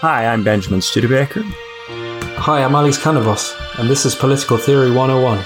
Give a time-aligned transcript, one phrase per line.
[0.00, 1.42] Hi, I'm Benjamin Studebaker.
[1.42, 5.42] Hi, I'm Alex Canavos, and this is Political Theory 101.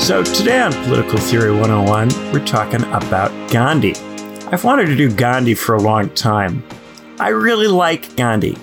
[0.00, 3.96] So, today on Political Theory 101, we're talking about Gandhi.
[4.52, 6.62] I've wanted to do Gandhi for a long time.
[7.18, 8.56] I really like Gandhi.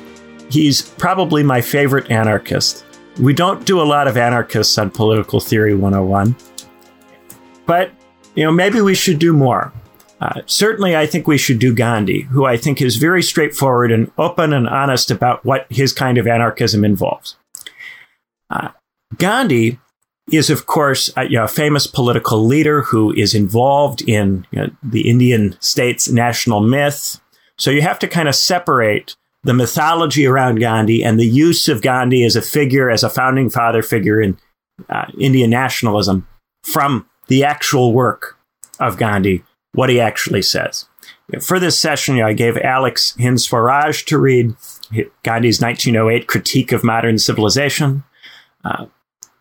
[0.50, 2.86] He's probably my favorite anarchist.
[3.20, 6.36] We don't do a lot of anarchists on Political Theory 101,
[7.66, 7.92] but
[8.36, 9.74] you know maybe we should do more.
[10.22, 14.10] Uh, certainly, I think we should do Gandhi, who I think is very straightforward and
[14.18, 17.36] open and honest about what his kind of anarchism involves.
[18.50, 18.70] Uh,
[19.18, 19.80] Gandhi
[20.32, 24.62] is, of course, a, you know, a, famous political leader who is involved in you
[24.62, 27.20] know, the Indian state's national myth.
[27.64, 31.82] So you have to kind of separate the mythology around Gandhi and the use of
[31.82, 34.38] Gandhi as a figure, as a founding father figure in
[34.90, 36.28] uh, Indian nationalism
[36.64, 38.38] from the actual work
[38.82, 40.90] of Gandhi, what he actually says.
[41.42, 44.58] For this session, I gave Alex Hind Swaraj to read
[45.24, 48.04] Gandhi's 1908 Critique of Modern Civilization.
[48.66, 48.88] Uh,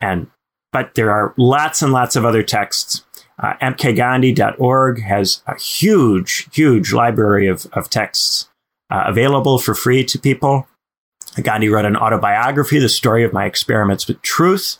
[0.00, 0.28] and
[0.72, 3.04] but there are lots and lots of other texts.
[3.38, 8.48] Uh, mkgandhi.org has a huge, huge library of, of texts
[8.90, 10.66] uh, available for free to people.
[11.40, 14.78] Gandhi wrote an autobiography, The Story of My Experiments with Truth,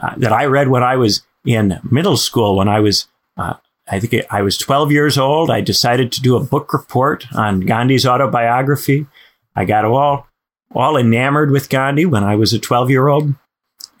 [0.00, 2.56] uh, that I read when I was in middle school.
[2.56, 3.06] When I was,
[3.36, 3.54] uh,
[3.88, 7.60] I think I was 12 years old, I decided to do a book report on
[7.60, 9.06] Gandhi's autobiography.
[9.54, 10.26] I got all,
[10.74, 13.34] all enamored with Gandhi when I was a 12 year old.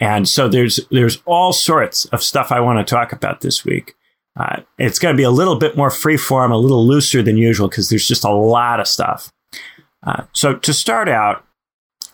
[0.00, 3.94] And so there's, there's all sorts of stuff I want to talk about this week.
[4.38, 7.68] Uh, it's going to be a little bit more freeform, a little looser than usual
[7.68, 9.32] because there's just a lot of stuff.
[10.02, 11.44] Uh, so, to start out,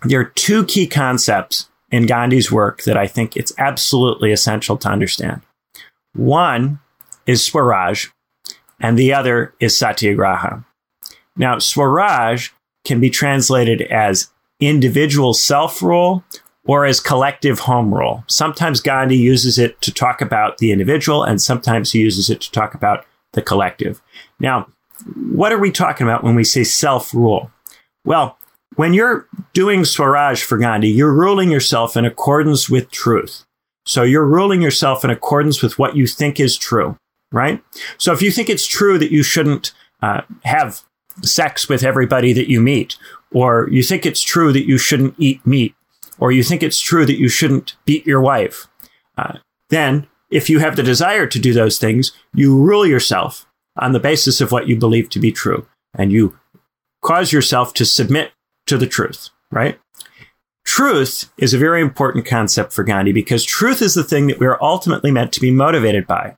[0.02, 4.88] there are two key concepts in Gandhi's work that I think it's absolutely essential to
[4.88, 5.42] understand.
[6.14, 6.80] One
[7.26, 8.08] is Swaraj,
[8.80, 10.64] and the other is Satyagraha.
[11.36, 12.50] Now, Swaraj
[12.84, 16.25] can be translated as individual self rule
[16.66, 18.25] or as collective home rule.
[18.27, 22.53] Sometimes Gandhi uses it to talk about the individual, and sometimes he uses it to
[22.53, 24.03] talk about the collective.
[24.41, 24.69] Now,
[25.31, 27.50] what are we talking about when we say self rule?
[28.05, 28.38] Well,
[28.76, 33.44] when you're doing Swaraj for Gandhi, you're ruling yourself in accordance with truth.
[33.84, 36.99] So you're ruling yourself in accordance with what you think is true,
[37.31, 37.62] right?
[37.99, 39.72] So if you think it's true that you shouldn't
[40.03, 40.82] uh, have
[41.22, 42.97] sex with everybody that you meet,
[43.32, 45.75] or you think it's true that you shouldn't eat meat,
[46.19, 48.69] or you think it's true that you shouldn't beat your wife,
[49.19, 49.38] uh,
[49.71, 53.47] then if you have the desire to do those things, you rule yourself
[53.77, 56.38] on the basis of what you believe to be true, and you
[57.03, 58.32] cause yourself to submit
[58.66, 59.78] to the truth, right?
[60.65, 64.59] Truth is a very important concept for Gandhi because truth is the thing that we're
[64.60, 66.37] ultimately meant to be motivated by.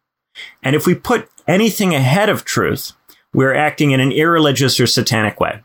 [0.63, 2.93] And if we put anything ahead of truth,
[3.33, 5.63] we're acting in an irreligious or satanic way,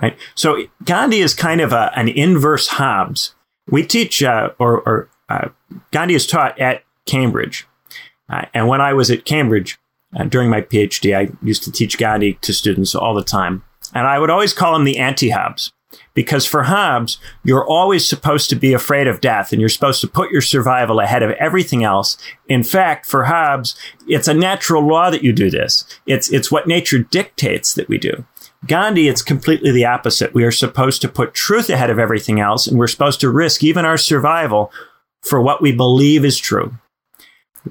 [0.00, 0.16] right?
[0.34, 3.34] So Gandhi is kind of a, an inverse Hobbes.
[3.68, 5.48] We teach, uh, or, or uh,
[5.90, 7.66] Gandhi is taught at Cambridge.
[8.28, 9.78] Uh, and when I was at Cambridge
[10.16, 13.64] uh, during my PhD, I used to teach Gandhi to students all the time.
[13.94, 15.72] And I would always call him the anti Hobbes
[16.14, 20.08] because for Hobbes, you're always supposed to be afraid of death and you're supposed to
[20.08, 22.16] put your survival ahead of everything else.
[22.48, 23.76] In fact, for Hobbes,
[24.08, 25.84] it's a natural law that you do this.
[26.06, 28.24] It's, it's what nature dictates that we do.
[28.66, 30.34] Gandhi, it's completely the opposite.
[30.34, 33.62] We are supposed to put truth ahead of everything else and we're supposed to risk
[33.62, 34.72] even our survival
[35.22, 36.74] for what we believe is true.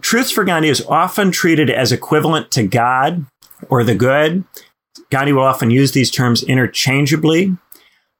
[0.02, 3.26] Truth for Gandhi is often treated as equivalent to God
[3.70, 4.44] or the good.
[5.09, 7.56] Gandhi will often use these terms interchangeably.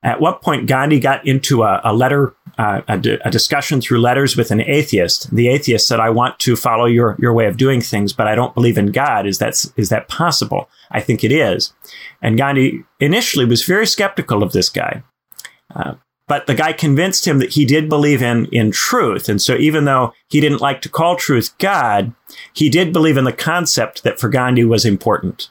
[0.04, 4.02] At what point Gandhi got into a, a letter, uh, a, d- a discussion through
[4.02, 5.34] letters with an atheist.
[5.34, 8.36] The atheist said, "I want to follow your your way of doing things, but I
[8.36, 9.26] don't believe in God.
[9.26, 10.70] Is that is that possible?
[10.92, 11.74] I think it is."
[12.22, 15.04] And Gandhi initially was very skeptical of this guy.
[15.74, 15.96] Uh,
[16.28, 19.86] but the guy convinced him that he did believe in in truth and so even
[19.86, 22.14] though he didn't like to call truth god
[22.54, 25.50] he did believe in the concept that for gandhi was important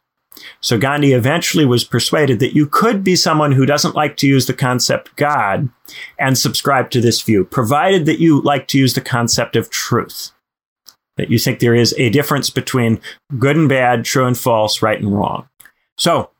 [0.61, 4.46] so Gandhi eventually was persuaded that you could be someone who doesn't like to use
[4.46, 5.69] the concept God
[6.19, 10.32] and subscribe to this view, provided that you like to use the concept of truth.
[11.17, 13.00] That you think there is a difference between
[13.38, 15.49] good and bad, true and false, right and wrong.
[15.99, 16.31] So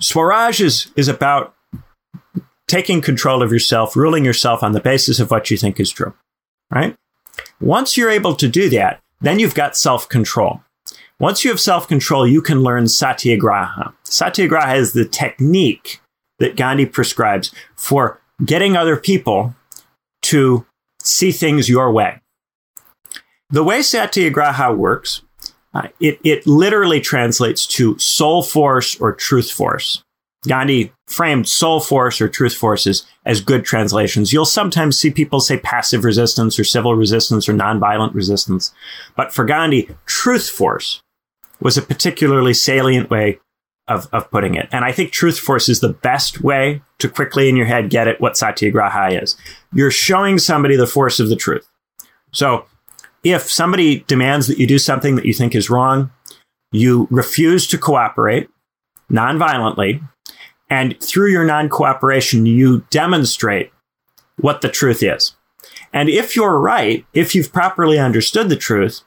[0.00, 1.54] Swaraj is, is about
[2.68, 6.12] taking control of yourself, ruling yourself on the basis of what you think is true,
[6.70, 6.96] right?
[7.60, 10.60] Once you're able to do that, then you've got self control.
[11.20, 13.92] Once you have self control, you can learn satyagraha.
[14.04, 16.00] Satyagraha is the technique
[16.38, 19.54] that Gandhi prescribes for getting other people
[20.22, 20.66] to
[21.00, 22.20] see things your way.
[23.50, 25.22] The way Satyagraha works,
[25.72, 30.02] uh, it, it literally translates to soul force or truth force.
[30.46, 34.32] Gandhi framed soul force or truth forces as good translations.
[34.32, 38.74] You'll sometimes see people say passive resistance or civil resistance or nonviolent resistance.
[39.16, 41.00] But for Gandhi, truth force
[41.60, 43.38] was a particularly salient way
[43.86, 44.68] of, of putting it.
[44.72, 48.08] And I think truth force is the best way to quickly in your head get
[48.08, 49.36] at what satyagraha is.
[49.72, 51.68] You're showing somebody the force of the truth.
[52.32, 52.66] So
[53.22, 56.10] if somebody demands that you do something that you think is wrong,
[56.72, 58.48] you refuse to cooperate
[59.10, 60.02] nonviolently,
[60.70, 63.70] and through your non cooperation, you demonstrate
[64.38, 65.36] what the truth is.
[65.92, 69.02] And if you're right, if you've properly understood the truth,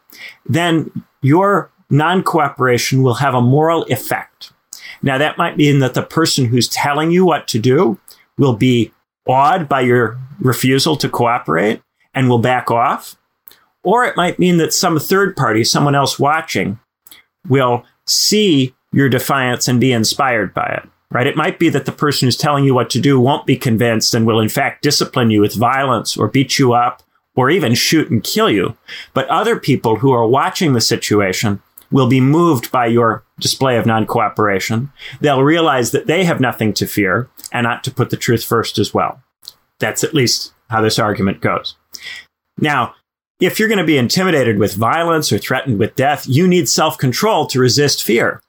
[0.45, 4.51] then your non cooperation will have a moral effect.
[5.01, 7.99] Now, that might mean that the person who's telling you what to do
[8.37, 8.91] will be
[9.27, 11.81] awed by your refusal to cooperate
[12.13, 13.17] and will back off.
[13.83, 16.79] Or it might mean that some third party, someone else watching,
[17.47, 21.27] will see your defiance and be inspired by it, right?
[21.27, 24.13] It might be that the person who's telling you what to do won't be convinced
[24.13, 27.03] and will in fact discipline you with violence or beat you up
[27.35, 28.75] or even shoot and kill you.
[29.13, 31.61] But other people who are watching the situation
[31.91, 34.91] will be moved by your display of non-cooperation.
[35.21, 38.77] They'll realize that they have nothing to fear and ought to put the truth first
[38.77, 39.21] as well.
[39.79, 41.75] That's at least how this argument goes.
[42.57, 42.95] Now,
[43.39, 47.47] if you're going to be intimidated with violence or threatened with death, you need self-control
[47.47, 48.41] to resist fear.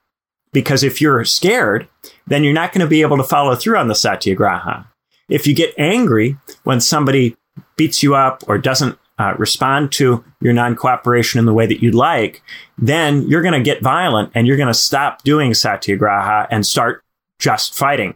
[0.51, 1.87] Because if you're scared,
[2.25, 4.87] then you're not going to be able to follow through on the satyagraha.
[5.29, 7.37] If you get angry when somebody
[7.75, 11.83] beats you up or doesn't uh, respond to your non cooperation in the way that
[11.83, 12.41] you'd like,
[12.77, 17.03] then you're going to get violent and you're going to stop doing satyagraha and start
[17.37, 18.15] just fighting.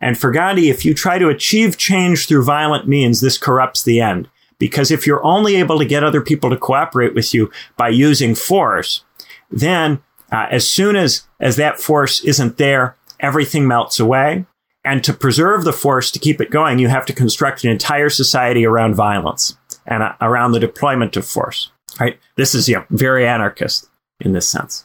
[0.00, 4.00] And for Gandhi, if you try to achieve change through violent means, this corrupts the
[4.00, 4.28] end.
[4.58, 8.36] Because if you're only able to get other people to cooperate with you by using
[8.36, 9.02] force,
[9.50, 14.46] then uh, as soon as, as that force isn't there, everything melts away.
[14.84, 18.10] And to preserve the force, to keep it going, you have to construct an entire
[18.10, 19.56] society around violence
[19.86, 21.70] and uh, around the deployment of force.
[22.00, 22.18] Right?
[22.36, 23.88] This is yeah, very anarchist
[24.20, 24.84] in this sense.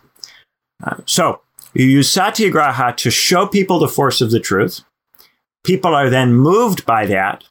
[0.84, 1.42] Uh, so
[1.74, 4.82] you use satyagraha to show people the force of the truth.
[5.64, 7.44] People are then moved by that.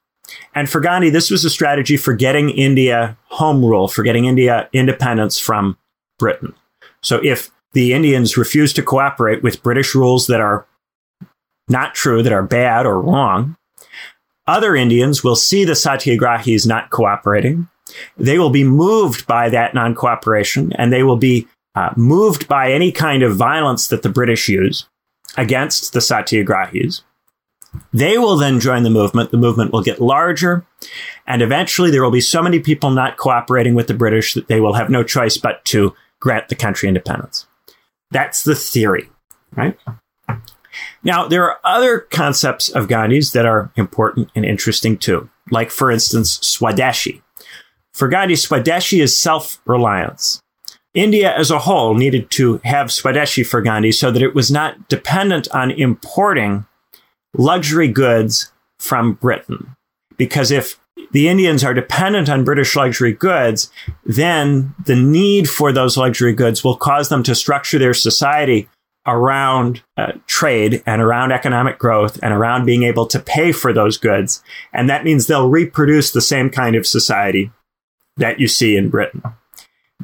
[0.55, 4.69] And for Gandhi, this was a strategy for getting India home rule, for getting India
[4.73, 5.79] independence from
[6.19, 6.55] Britain.
[7.03, 10.67] So if the Indians refuse to cooperate with British rules that are
[11.69, 13.57] not true, that are bad or wrong,
[14.49, 17.69] other Indians will see the Satyagrahis not cooperating.
[18.17, 22.73] They will be moved by that non cooperation and they will be uh, moved by
[22.73, 24.89] any kind of violence that the British use
[25.37, 27.03] against the Satyagrahis.
[27.93, 29.31] They will then join the movement.
[29.31, 30.65] The movement will get larger.
[31.27, 34.61] And eventually there will be so many people not cooperating with the British that they
[34.61, 37.47] will have no choice but to grant the country independence.
[38.11, 39.11] That's the theory,
[39.55, 39.79] right?
[41.03, 45.91] Now, there are other concepts of Gandhi's that are important and interesting too, like, for
[45.91, 47.23] instance, Swadeshi.
[47.95, 50.41] For Gandhi, Swadeshi is self reliance.
[50.95, 54.89] India as a whole needed to have Swadeshi for Gandhi so that it was not
[54.89, 56.67] dependent on importing
[57.37, 59.75] luxury goods from Britain.
[60.17, 60.79] Because if
[61.13, 63.71] the Indians are dependent on British luxury goods,
[64.05, 68.69] then the need for those luxury goods will cause them to structure their society
[69.09, 73.97] around uh, trade and around economic growth and around being able to pay for those
[73.97, 74.43] goods.
[74.73, 77.51] And that means they'll reproduce the same kind of society
[78.17, 79.23] that you see in Britain.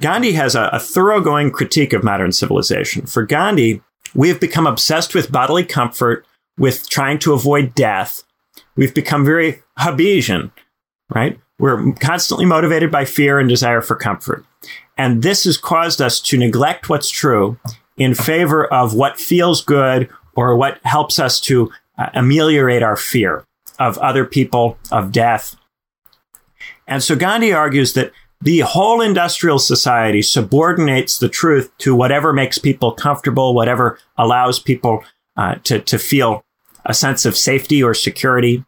[0.00, 3.06] Gandhi has a, a thoroughgoing critique of modern civilization.
[3.06, 3.82] For Gandhi,
[4.14, 6.26] we have become obsessed with bodily comfort,
[6.58, 8.22] with trying to avoid death.
[8.76, 10.50] We've become very Hobbesian,
[11.14, 11.38] right?
[11.58, 14.44] We're constantly motivated by fear and desire for comfort.
[14.96, 17.58] And this has caused us to neglect what's true
[17.96, 23.44] in favor of what feels good or what helps us to uh, ameliorate our fear
[23.78, 25.56] of other people, of death.
[26.86, 32.58] And so Gandhi argues that the whole industrial society subordinates the truth to whatever makes
[32.58, 35.02] people comfortable, whatever allows people
[35.36, 36.44] uh, to, to feel
[36.84, 38.64] a sense of safety or security.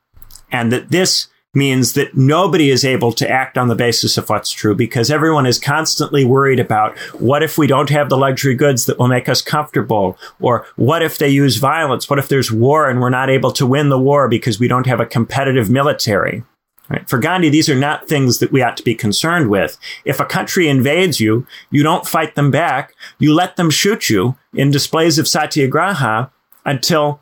[0.50, 4.50] And that this means that nobody is able to act on the basis of what's
[4.50, 8.86] true because everyone is constantly worried about what if we don't have the luxury goods
[8.86, 10.18] that will make us comfortable?
[10.38, 12.08] Or what if they use violence?
[12.08, 14.86] What if there's war and we're not able to win the war because we don't
[14.86, 16.44] have a competitive military?
[16.88, 17.08] Right?
[17.08, 19.76] For Gandhi, these are not things that we ought to be concerned with.
[20.04, 22.94] If a country invades you, you don't fight them back.
[23.18, 26.30] You let them shoot you in displays of satyagraha
[26.64, 27.20] until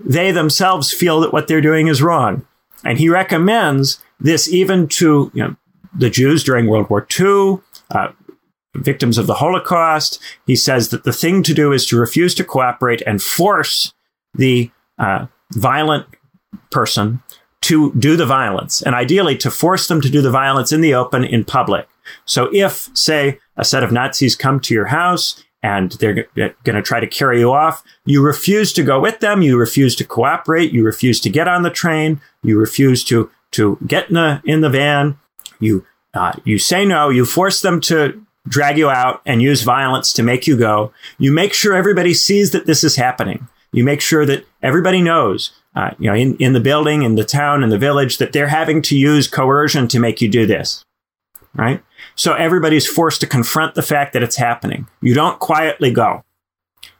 [0.00, 2.44] they themselves feel that what they're doing is wrong.
[2.84, 5.56] And he recommends this even to you know,
[5.96, 7.58] the Jews during World War II,
[7.90, 8.12] uh,
[8.76, 10.20] victims of the Holocaust.
[10.46, 13.92] He says that the thing to do is to refuse to cooperate and force
[14.34, 16.06] the uh, violent
[16.70, 17.22] person
[17.62, 20.94] to do the violence, and ideally to force them to do the violence in the
[20.94, 21.88] open in public.
[22.26, 26.82] So if, say, a set of Nazis come to your house and they're going to
[26.82, 30.72] try to carry you off, you refuse to go with them, you refuse to cooperate,
[30.72, 34.60] you refuse to get on the train, you refuse to to get in the in
[34.60, 35.18] the van,
[35.58, 40.12] you uh, you say no, you force them to drag you out and use violence
[40.12, 40.92] to make you go.
[41.18, 43.48] You make sure everybody sees that this is happening.
[43.72, 47.24] You make sure that everybody knows uh, you know, in, in the building, in the
[47.24, 50.84] town, in the village, that they're having to use coercion to make you do this.
[51.54, 51.82] Right?
[52.14, 54.88] So everybody's forced to confront the fact that it's happening.
[55.00, 56.24] You don't quietly go.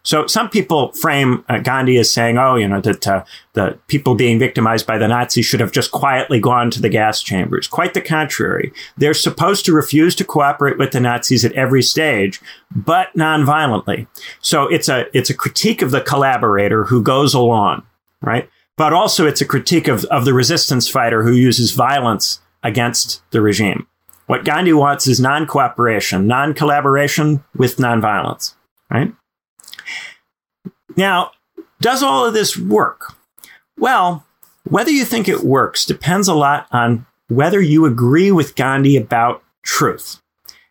[0.02, 4.14] So some people frame uh, Gandhi as saying, oh, you know, that uh, the people
[4.14, 7.66] being victimized by the Nazis should have just quietly gone to the gas chambers.
[7.66, 8.70] Quite the contrary.
[8.98, 12.40] They're supposed to refuse to cooperate with the Nazis at every stage,
[12.74, 14.06] but nonviolently.
[14.42, 17.82] So it's a, it's a critique of the collaborator who goes along,
[18.20, 18.50] right?
[18.76, 23.40] but also it's a critique of, of the resistance fighter who uses violence against the
[23.40, 23.86] regime.
[24.26, 28.54] What Gandhi wants is non cooperation, non collaboration with nonviolence,
[28.90, 29.12] right?
[30.96, 31.32] Now,
[31.80, 33.14] does all of this work?
[33.78, 34.24] Well,
[34.68, 39.42] whether you think it works depends a lot on whether you agree with Gandhi about
[39.62, 40.20] truth.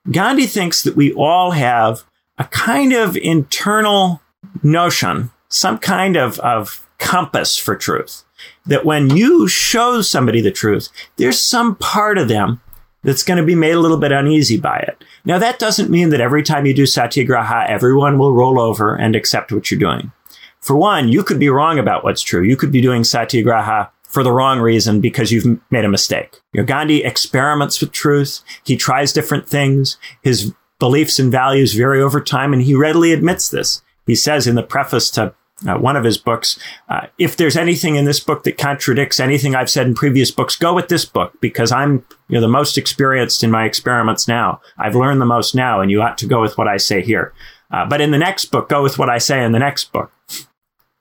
[0.10, 2.04] Gandhi thinks that we all have
[2.38, 4.22] a kind of internal
[4.62, 8.24] notion, some kind of, of compass for truth.
[8.66, 12.62] That when you show somebody the truth, there's some part of them
[13.04, 15.04] that's going to be made a little bit uneasy by it.
[15.26, 19.16] Now, that doesn't mean that every time you do satyagraha, everyone will roll over and
[19.16, 20.12] accept what you're doing.
[20.60, 22.42] For one, you could be wrong about what's true.
[22.42, 26.40] You could be doing satyagraha for the wrong reason because you've made a mistake.
[26.54, 28.42] You know, Gandhi experiments with truth.
[28.64, 29.98] He tries different things.
[30.22, 33.82] His beliefs and values vary over time, and he readily admits this.
[34.06, 35.34] He says in the preface to
[35.68, 36.60] uh, one of his books.
[36.90, 40.56] Uh, if there's anything in this book that contradicts anything I've said in previous books,
[40.56, 44.62] go with this book because I'm you know the most experienced in my experiments now.
[44.78, 47.34] I've learned the most now, and you ought to go with what I say here.
[47.72, 50.12] Uh, but in the next book, go with what I say in the next book.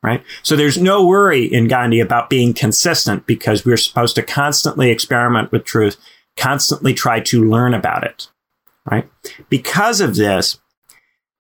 [0.02, 0.24] Right?
[0.42, 5.52] So there's no worry in Gandhi about being consistent because we're supposed to constantly experiment
[5.52, 5.96] with truth,
[6.36, 8.28] constantly try to learn about it.
[8.90, 9.08] Right?
[9.48, 10.58] Because of this,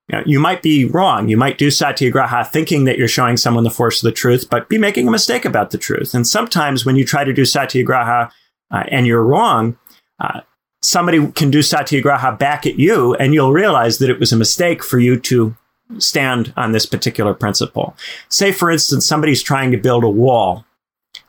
[0.08, 1.28] you, know, you might be wrong.
[1.28, 4.68] You might do satyagraha thinking that you're showing someone the force of the truth, but
[4.68, 6.14] be making a mistake about the truth.
[6.14, 8.30] And sometimes when you try to do satyagraha
[8.70, 9.78] uh, and you're wrong,
[10.18, 10.40] uh,
[10.80, 14.82] somebody can do satyagraha back at you and you'll realize that it was a mistake
[14.82, 15.56] for you to
[15.98, 17.96] stand on this particular principle.
[18.28, 20.64] Say, for instance, somebody's trying to build a wall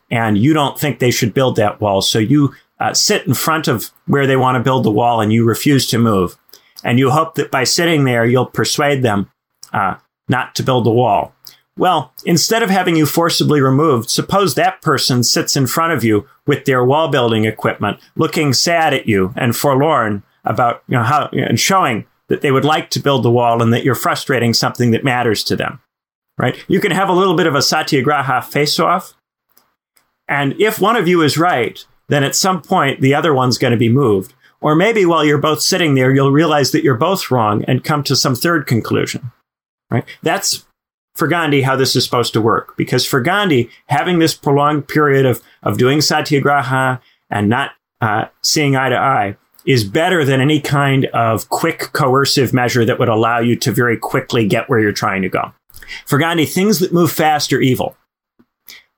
[0.10, 2.02] and you don't think they should build that wall.
[2.02, 5.32] So you uh, sit in front of where they want to build the wall and
[5.32, 6.38] you refuse to move
[6.84, 9.30] and you hope that by sitting there, you'll persuade them
[9.72, 9.96] uh,
[10.28, 11.34] not to build the wall.
[11.78, 16.28] Well, instead of having you forcibly removed, suppose that person sits in front of you
[16.46, 21.30] with their wall building equipment, looking sad at you and forlorn about you know how
[21.32, 24.92] and showing that they would like to build the wall and that you're frustrating something
[24.92, 25.80] that matters to them.
[26.38, 26.64] Right?
[26.68, 29.14] You can have a little bit of a satyagraha face off.
[30.28, 33.72] And if one of you is right, then at some point the other one's going
[33.72, 34.34] to be moved.
[34.64, 38.02] Or maybe while you're both sitting there, you'll realize that you're both wrong and come
[38.04, 39.32] to some third conclusion.
[39.92, 40.06] Right?
[40.24, 40.66] That's
[41.16, 42.76] for Gandhi how this is supposed to work.
[42.78, 48.78] Because for Gandhi, having this prolonged period of, of doing satyagraha and not uh, seeing
[48.78, 53.40] eye to eye is better than any kind of quick coercive measure that would allow
[53.40, 55.54] you to very quickly get where you're trying to go.
[56.06, 57.98] For Gandhi, things that move fast are evil.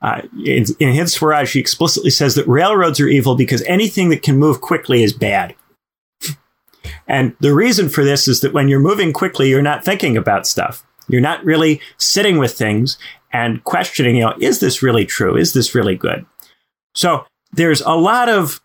[0.06, 4.22] Uh, in, in Hind Swaraj, he explicitly says that railroads are evil because anything that
[4.22, 5.56] can move quickly is bad.
[7.08, 10.46] and the reason for this is that when you're moving quickly, you're not thinking about
[10.46, 10.86] stuff.
[11.08, 13.00] You're not really sitting with things
[13.34, 15.36] and questioning, you know, is this really true?
[15.36, 16.24] Is this really good?
[16.94, 18.62] So there's a lot of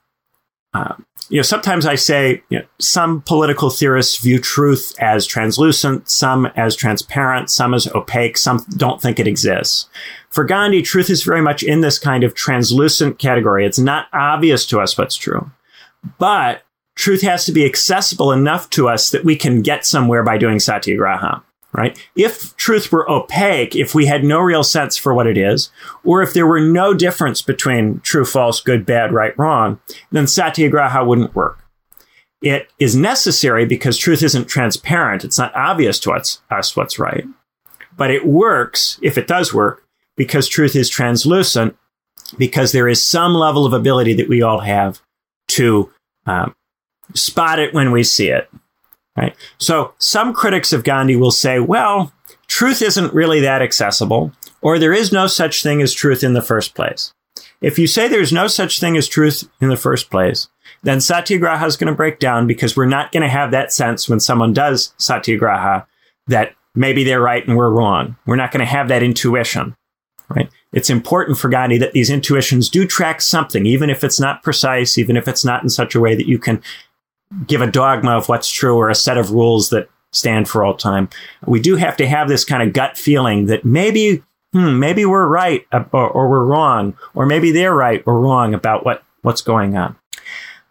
[0.75, 0.97] uh,
[1.31, 6.47] you know, sometimes I say you know, some political theorists view truth as translucent, some
[6.57, 9.89] as transparent, some as opaque, some don't think it exists.
[10.31, 13.65] For Gandhi, truth is very much in this kind of translucent category.
[13.65, 15.51] It's not obvious to us what's true,
[16.19, 16.63] but
[16.97, 20.59] truth has to be accessible enough to us that we can get somewhere by doing
[20.59, 21.99] satyagraha right?
[22.17, 25.71] If truth were opaque, if we had no real sense for what it is,
[26.05, 31.05] or if there were no difference between true, false, good, bad, right, wrong, then satyagraha
[31.05, 31.65] wouldn't work.
[32.43, 35.25] It is necessary because truth isn't transparent.
[35.25, 37.25] It's not obvious to us, us what's right.
[37.97, 39.85] But it works, if it does work,
[40.17, 41.77] because truth is translucent,
[42.39, 45.03] because there is some level of ability that we all have
[45.49, 45.91] to
[46.27, 46.55] um,
[47.15, 48.49] spot it when we see it.
[49.17, 49.35] Right.
[49.59, 52.13] So some critics of Gandhi will say, well,
[52.47, 56.43] truth isn't really that accessible, or there is no such thing as truth in the
[56.43, 57.13] first place.
[57.61, 60.49] If you say there's no such thing as truth in the first place,
[60.83, 64.09] then satyagraha is going to break down because we're not going to have that sense
[64.09, 65.87] when someone does satyagraha
[66.29, 68.17] that maybe they're right and we're wrong.
[68.27, 69.75] We're not going to have that intuition,
[70.29, 70.49] right?
[70.73, 74.97] It's important for Gandhi that these intuitions do track something, even if it's not precise,
[74.97, 76.63] even if it's not in such a way that you can
[77.47, 80.75] give a dogma of what's true or a set of rules that stand for all
[80.75, 81.09] time.
[81.47, 84.23] We do have to have this kind of gut feeling that maybe,
[84.53, 88.85] hmm, maybe we're right or, or we're wrong, or maybe they're right or wrong about
[88.85, 89.97] what, what's going on.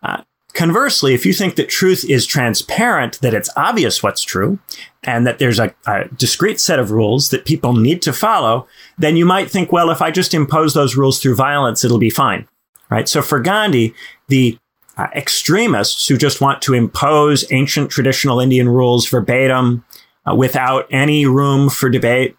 [0.03, 0.23] Uh,
[0.53, 4.59] conversely, if you think that truth is transparent, that it's obvious what's true,
[5.03, 9.15] and that there's a, a, discrete set of rules that people need to follow, then
[9.15, 12.47] you might think, well, if I just impose those rules through violence, it'll be fine.
[12.89, 13.07] Right?
[13.07, 13.93] So for Gandhi,
[14.27, 14.57] the
[14.99, 19.85] uh, extremists who just want to impose ancient traditional Indian rules verbatim
[20.29, 22.35] uh, without any room for debate.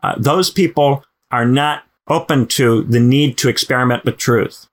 [0.00, 4.68] Uh, those people are not open to the need to experiment with truth.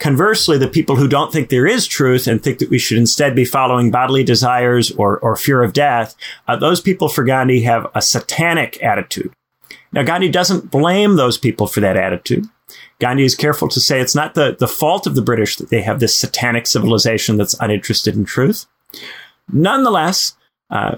[0.00, 3.36] Conversely, the people who don't think there is truth and think that we should instead
[3.36, 6.16] be following bodily desires or, or fear of death,
[6.48, 9.32] uh, those people for Gandhi have a satanic attitude.
[9.92, 12.46] Now, Gandhi doesn't blame those people for that attitude.
[13.00, 15.82] Gandhi is careful to say it's not the, the fault of the British that they
[15.82, 18.66] have this satanic civilization that's uninterested in truth.
[19.52, 20.36] Nonetheless,
[20.70, 20.96] uh,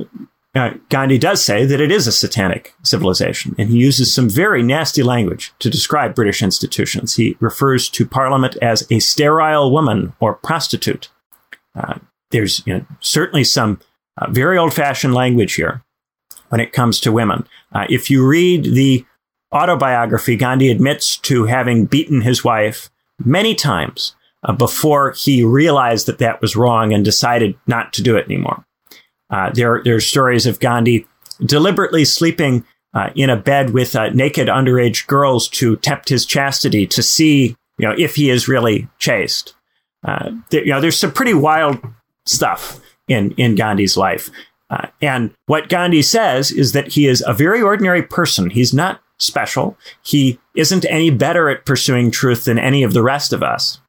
[0.55, 4.63] uh, Gandhi does say that it is a satanic civilization, and he uses some very
[4.63, 7.17] nasty language to describe British institutions.
[7.17, 11.11] He refers to Parliament as a sterile woman or prostitute.
[11.75, 11.99] Uh,
[12.31, 13.81] there's you know, certainly some
[14.19, 15.83] uh, very old fashioned language here
[16.51, 17.47] when it comes to women.
[17.73, 19.05] Uh, if you read the
[19.55, 22.91] autobiography, Gandhi admits to having beaten his wife
[23.25, 28.17] many times uh, before he realized that that was wrong and decided not to do
[28.17, 28.65] it anymore.
[29.31, 31.07] Uh, there, there are stories of Gandhi
[31.45, 36.87] deliberately sleeping uh, in a bed with uh, naked underage girls to tempt his chastity
[36.87, 39.55] to see, you know, if he is really chaste.
[40.05, 41.79] Uh, there, you know, there's some pretty wild
[42.27, 44.31] stuff in in Gandhi's life.
[44.71, 48.51] Uh, and what Gandhi says is that he is a very ordinary person.
[48.51, 49.77] He's not special.
[50.03, 53.81] He isn't any better at pursuing truth than any of the rest of us.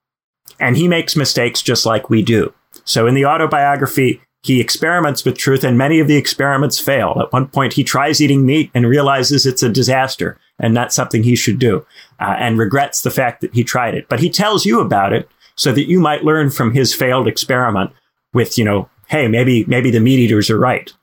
[0.60, 2.54] And he makes mistakes just like we do.
[2.84, 7.18] So in the autobiography, he experiments with truth and many of the experiments fail.
[7.20, 11.24] At one point, he tries eating meat and realizes it's a disaster and not something
[11.24, 11.86] he should do
[12.20, 14.08] uh, and regrets the fact that he tried it.
[14.08, 17.92] But he tells you about it so that you might learn from his failed experiment
[18.34, 20.94] with, you know, hey, maybe, maybe the meat eaters are right.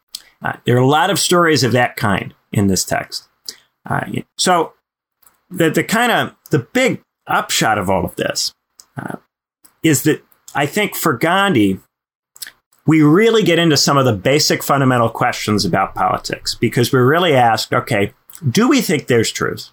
[0.40, 3.28] Uh, there are a lot of stories of that kind in this text.
[3.88, 4.06] Uh,
[4.38, 4.74] so
[5.50, 8.52] the, the kind of the big upshot of all of this
[8.96, 9.16] uh,
[9.82, 10.22] is that
[10.54, 11.80] I think for Gandhi,
[12.86, 17.34] we really get into some of the basic fundamental questions about politics because we're really
[17.34, 18.12] asked, okay,
[18.48, 19.70] do we think there's truth?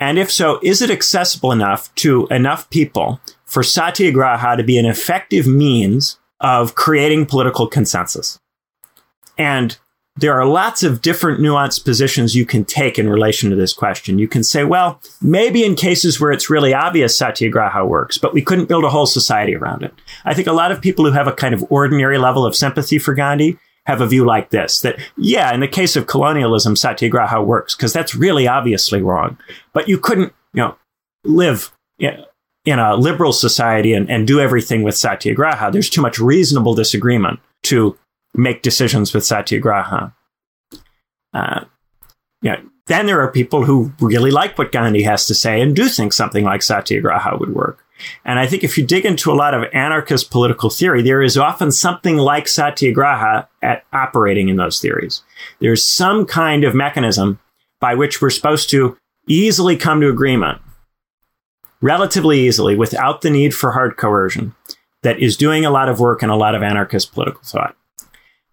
[0.00, 4.86] And if so, is it accessible enough to enough people for satyagraha to be an
[4.86, 8.38] effective means of creating political consensus?
[9.36, 9.76] And
[10.18, 14.18] there are lots of different nuanced positions you can take in relation to this question.
[14.18, 18.42] You can say, well, maybe in cases where it's really obvious satyagraha works, but we
[18.42, 19.94] couldn't build a whole society around it.
[20.24, 22.98] I think a lot of people who have a kind of ordinary level of sympathy
[22.98, 27.40] for Gandhi have a view like this that, yeah, in the case of colonialism, satyagraha
[27.40, 29.38] works because that's really obviously wrong.
[29.72, 30.76] But you couldn't, you know,
[31.24, 32.24] live in,
[32.66, 35.70] a liberal society and, and do everything with satyagraha.
[35.70, 37.96] There's too much reasonable disagreement to
[38.34, 40.14] make decisions with satyagraha.
[41.32, 41.64] Uh,
[42.42, 42.60] yeah.
[42.86, 46.12] Then there are people who really like what Gandhi has to say and do think
[46.12, 47.84] something like satyagraha would work.
[48.24, 51.36] And I think if you dig into a lot of anarchist political theory, there is
[51.36, 55.22] often something like satyagraha at operating in those theories.
[55.60, 57.40] There's some kind of mechanism
[57.80, 58.96] by which we're supposed to
[59.28, 60.60] easily come to agreement,
[61.80, 64.54] relatively easily, without the need for hard coercion,
[65.02, 67.76] that is doing a lot of work in a lot of anarchist political thought.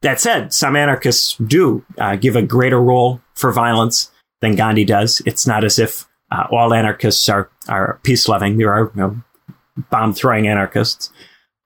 [0.02, 5.22] That said, some anarchists do uh, give a greater role for violence than Gandhi does.
[5.26, 8.58] It's not as if uh, all anarchists are, are peace loving.
[8.58, 9.24] There are you know,
[9.90, 11.12] bomb throwing anarchists.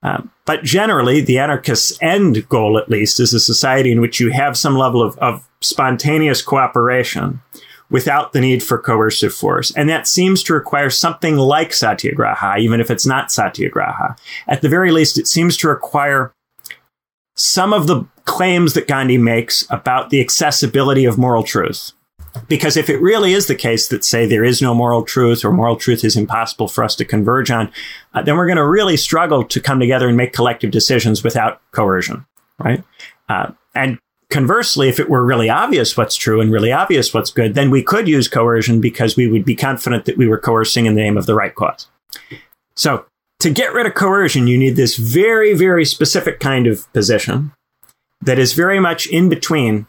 [0.01, 4.31] Uh, but generally, the anarchist's end goal, at least, is a society in which you
[4.31, 7.41] have some level of, of spontaneous cooperation
[7.89, 9.71] without the need for coercive force.
[9.75, 14.15] And that seems to require something like satyagraha, even if it's not satyagraha.
[14.47, 16.31] At the very least, it seems to require
[17.35, 21.93] some of the claims that Gandhi makes about the accessibility of moral truth.
[22.47, 25.51] Because if it really is the case that, say, there is no moral truth or
[25.51, 27.71] moral truth is impossible for us to converge on,
[28.13, 31.59] uh, then we're going to really struggle to come together and make collective decisions without
[31.71, 32.23] coercion,
[32.59, 32.83] right?
[33.27, 33.97] Uh, and
[34.29, 37.81] conversely, if it were really obvious what's true and really obvious what's good, then we
[37.81, 41.17] could use coercion because we would be confident that we were coercing in the name
[41.17, 41.87] of the right cause.
[42.75, 43.05] So
[43.39, 47.53] to get rid of coercion, you need this very, very specific kind of position
[48.21, 49.87] that is very much in between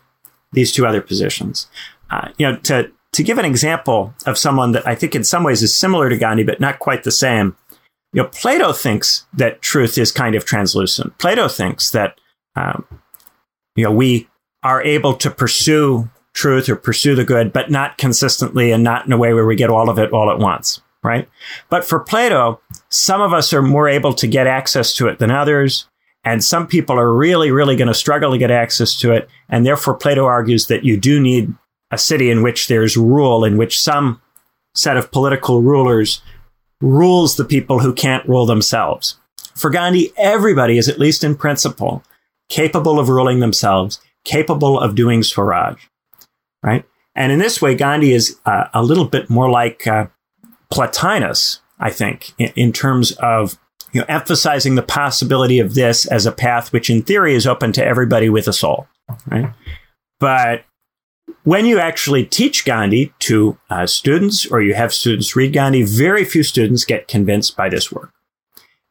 [0.53, 1.69] these two other positions.
[2.11, 5.43] Uh, you know, to to give an example of someone that I think in some
[5.43, 7.57] ways is similar to Gandhi, but not quite the same.
[8.13, 11.17] You know, Plato thinks that truth is kind of translucent.
[11.19, 12.21] Plato thinks that
[12.57, 12.85] um,
[13.77, 14.29] you know we
[14.63, 19.13] are able to pursue truth or pursue the good, but not consistently and not in
[19.13, 21.29] a way where we get all of it all at once, right?
[21.69, 25.31] But for Plato, some of us are more able to get access to it than
[25.31, 25.89] others.
[26.25, 29.29] And some people are really, really going to struggle to get access to it.
[29.49, 31.55] And therefore, Plato argues that you do need
[31.91, 34.21] a city in which there's rule, in which some
[34.75, 36.23] set of political rulers
[36.81, 39.19] rules the people who can't rule themselves.
[39.55, 42.03] For Gandhi, everybody is, at least in principle,
[42.49, 45.79] capable of ruling themselves, capable of doing Swaraj,
[46.63, 46.85] right?
[47.15, 50.07] And in this way, Gandhi is uh, a little bit more like uh,
[50.73, 53.59] Plotinus, I think, in, in terms of
[53.93, 57.73] you know, emphasizing the possibility of this as a path which in theory is open
[57.73, 58.87] to everybody with a soul,
[59.27, 59.53] right?
[60.19, 60.65] But
[61.45, 66.25] when you actually teach Gandhi to uh, students or you have students read Gandhi, very
[66.25, 68.13] few students get convinced by this work.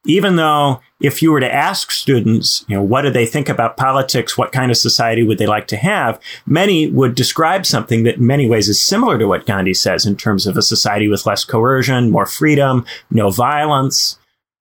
[0.06, 3.78] Even though if you were to ask students, you know, what do they think about
[3.78, 4.38] politics?
[4.38, 6.20] What kind of society would they like to have?
[6.46, 10.16] Many would describe something that in many ways is similar to what Gandhi says in
[10.16, 14.18] terms of a society with less coercion, more freedom, no violence,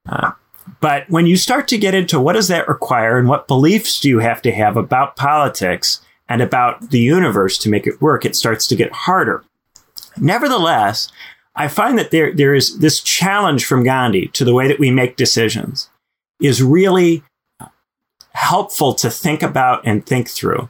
[0.08, 0.32] uh,
[0.80, 4.08] but when you start to get into what does that require and what beliefs do
[4.08, 8.36] you have to have about politics and about the universe to make it work, it
[8.36, 9.44] starts to get harder.
[10.18, 11.10] Nevertheless,
[11.56, 14.90] I find that there, there is this challenge from Gandhi to the way that we
[14.90, 15.88] make decisions
[16.40, 17.24] is really
[18.32, 20.68] helpful to think about and think through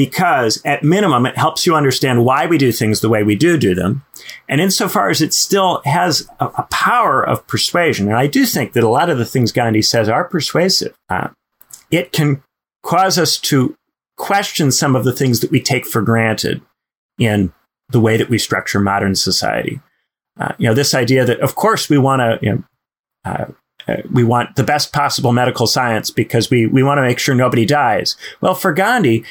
[0.00, 3.58] because at minimum, it helps you understand why we do things the way we do
[3.58, 4.02] do them.
[4.48, 8.72] And insofar as it still has a, a power of persuasion, and I do think
[8.72, 11.28] that a lot of the things Gandhi says are persuasive, uh,
[11.90, 12.42] it can
[12.82, 13.76] cause us to
[14.16, 16.62] question some of the things that we take for granted
[17.18, 17.52] in
[17.90, 19.82] the way that we structure modern society.
[20.38, 22.64] Uh, you know, this idea that, of course, we want to, you know,
[23.26, 23.44] uh,
[23.86, 27.34] uh, we want the best possible medical science because we, we want to make sure
[27.34, 28.16] nobody dies.
[28.40, 29.24] Well, for Gandhi,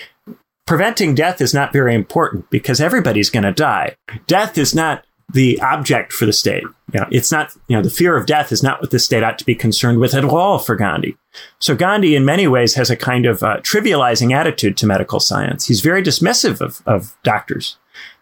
[0.69, 3.95] preventing death is not very important because everybody's going to die.
[4.27, 5.03] Death is not
[5.33, 6.63] the object for the state.
[6.93, 9.23] You know, it's not, you know, the fear of death is not what the state
[9.23, 11.17] ought to be concerned with at all for Gandhi.
[11.57, 15.65] So Gandhi, in many ways, has a kind of uh, trivializing attitude to medical science.
[15.65, 17.79] He's very dismissive of, of doctors.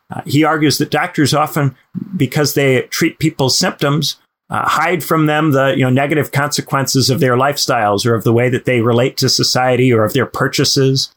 [0.10, 1.75] Uh, he argues that doctors often,
[2.15, 7.19] because they treat people's symptoms, uh, hide from them the you know negative consequences of
[7.19, 11.13] their lifestyles or of the way that they relate to society or of their purchases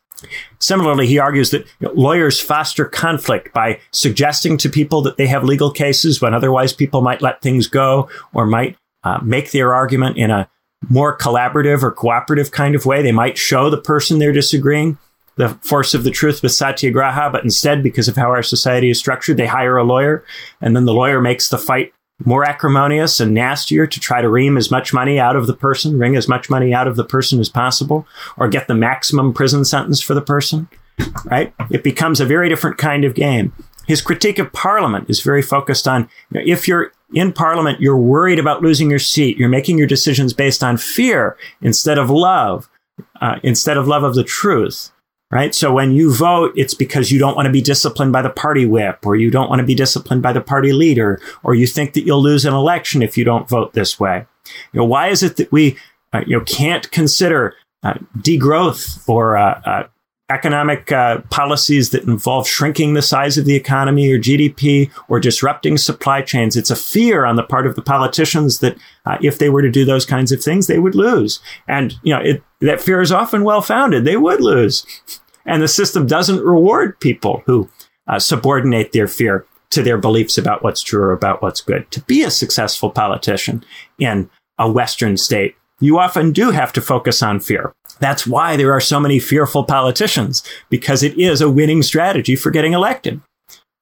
[0.58, 5.70] Similarly, he argues that lawyers foster conflict by suggesting to people that they have legal
[5.70, 10.30] cases when otherwise people might let things go or might uh, make their argument in
[10.30, 10.48] a
[10.88, 13.02] more collaborative or cooperative kind of way.
[13.02, 14.98] They might show the person they're disagreeing
[15.36, 18.98] the force of the truth with satyagraha, but instead, because of how our society is
[18.98, 20.24] structured, they hire a lawyer
[20.60, 24.56] and then the lawyer makes the fight more acrimonious and nastier to try to ream
[24.56, 27.40] as much money out of the person, wring as much money out of the person
[27.40, 28.06] as possible,
[28.36, 30.68] or get the maximum prison sentence for the person,
[31.24, 31.52] right?
[31.70, 33.52] It becomes a very different kind of game.
[33.86, 37.96] His critique of parliament is very focused on you know, if you're in parliament, you're
[37.96, 39.36] worried about losing your seat.
[39.36, 42.68] You're making your decisions based on fear instead of love,
[43.20, 44.92] uh, instead of love of the truth
[45.30, 45.54] right?
[45.54, 48.66] So when you vote, it's because you don't want to be disciplined by the party
[48.66, 51.94] whip, or you don't want to be disciplined by the party leader, or you think
[51.94, 54.26] that you'll lose an election if you don't vote this way.
[54.72, 55.76] You know, why is it that we,
[56.12, 59.88] uh, you know, can't consider uh, degrowth or uh, uh
[60.30, 65.76] economic uh, policies that involve shrinking the size of the economy or GDP or disrupting
[65.76, 66.56] supply chains.
[66.56, 69.70] It's a fear on the part of the politicians that uh, if they were to
[69.70, 71.40] do those kinds of things, they would lose.
[71.68, 74.04] And, you know, it, that fear is often well founded.
[74.04, 74.86] They would lose.
[75.44, 77.68] And the system doesn't reward people who
[78.06, 81.90] uh, subordinate their fear to their beliefs about what's true or about what's good.
[81.92, 83.64] To be a successful politician
[83.98, 87.72] in a Western state, you often do have to focus on fear.
[88.00, 92.50] That's why there are so many fearful politicians, because it is a winning strategy for
[92.50, 93.20] getting elected.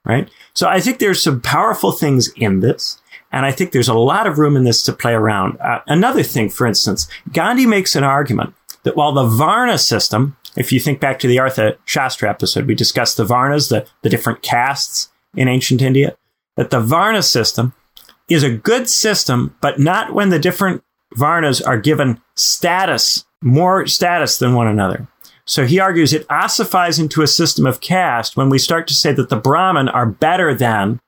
[0.04, 0.28] Right?
[0.54, 3.00] So I think there's some powerful things in this.
[3.30, 5.58] And I think there's a lot of room in this to play around.
[5.60, 8.54] Uh, another thing, for instance, Gandhi makes an argument
[8.84, 12.74] that while the Varna system if you think back to the Artha Shastra episode, we
[12.74, 16.16] discussed the Varnas, the, the different castes in ancient India,
[16.56, 17.74] that the Varna system
[18.28, 20.82] is a good system, but not when the different
[21.16, 25.06] Varnas are given status, more status than one another.
[25.44, 29.12] So he argues it ossifies into a system of caste when we start to say
[29.12, 31.00] that the Brahmin are better than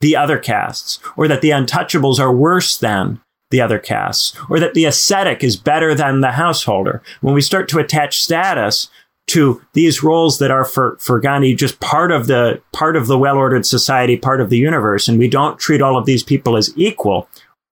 [0.00, 4.74] the other castes, or that the untouchables are worse than the other castes, or that
[4.74, 7.02] the ascetic is better than the householder.
[7.20, 8.88] When we start to attach status
[9.28, 13.18] to these roles that are for, for Gandhi just part of the part of the
[13.18, 16.72] well-ordered society, part of the universe, and we don't treat all of these people as
[16.76, 17.28] equal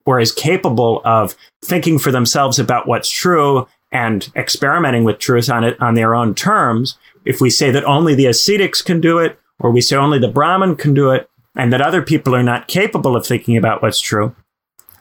[0.07, 5.65] or as capable of thinking for themselves about what's true and experimenting with truth on
[5.65, 6.99] it on their own terms.
[7.25, 10.29] If we say that only the ascetics can do it, or we say only the
[10.29, 14.01] Brahmin can do it, and that other people are not capable of thinking about what's
[14.01, 14.35] true,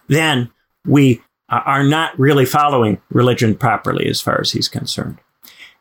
[0.07, 0.49] then
[0.85, 5.19] we uh, are not really following religion properly as far as he's concerned.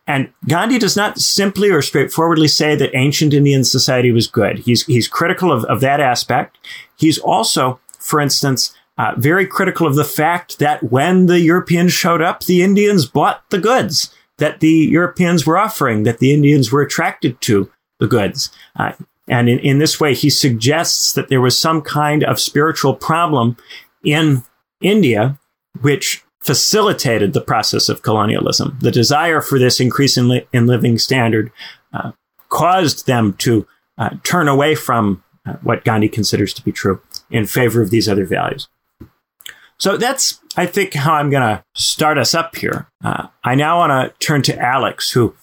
[0.06, 4.60] And Gandhi does not simply or straightforwardly say that ancient Indian society was good.
[4.60, 6.56] He's, he's critical of, of that aspect.
[6.96, 12.20] He's also, for instance, uh, very critical of the fact that when the Europeans showed
[12.20, 16.82] up, the Indians bought the goods that the Europeans were offering, that the Indians were
[16.82, 18.50] attracted to the goods.
[18.76, 18.92] Uh,
[19.28, 23.56] and in, in this way, he suggests that there was some kind of spiritual problem
[24.04, 24.42] in
[24.80, 25.38] India,
[25.80, 28.78] which facilitated the process of colonialism.
[28.80, 31.52] The desire for this increase in, li- in living standard
[31.92, 32.12] uh,
[32.48, 33.66] caused them to
[33.98, 38.08] uh, turn away from uh, what Gandhi considers to be true in favor of these
[38.08, 38.68] other values.
[39.78, 42.88] So that's, I think, how I'm going to start us up here.
[43.02, 45.34] Uh, I now want to turn to Alex, who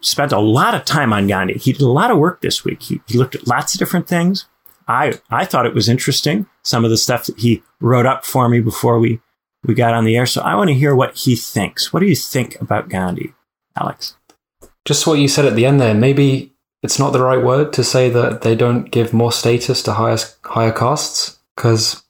[0.00, 1.54] spent a lot of time on Gandhi.
[1.54, 2.82] He did a lot of work this week.
[2.82, 4.46] He, he looked at lots of different things.
[4.88, 8.48] I, I thought it was interesting, some of the stuff that he wrote up for
[8.48, 9.20] me before we
[9.62, 10.26] we got on the air.
[10.26, 11.92] So I want to hear what he thinks.
[11.92, 13.34] What do you think about Gandhi,
[13.78, 14.16] Alex?
[14.84, 15.94] Just what you said at the end there.
[15.94, 19.92] Maybe it's not the right word to say that they don't give more status to
[19.92, 22.02] higher higher castes because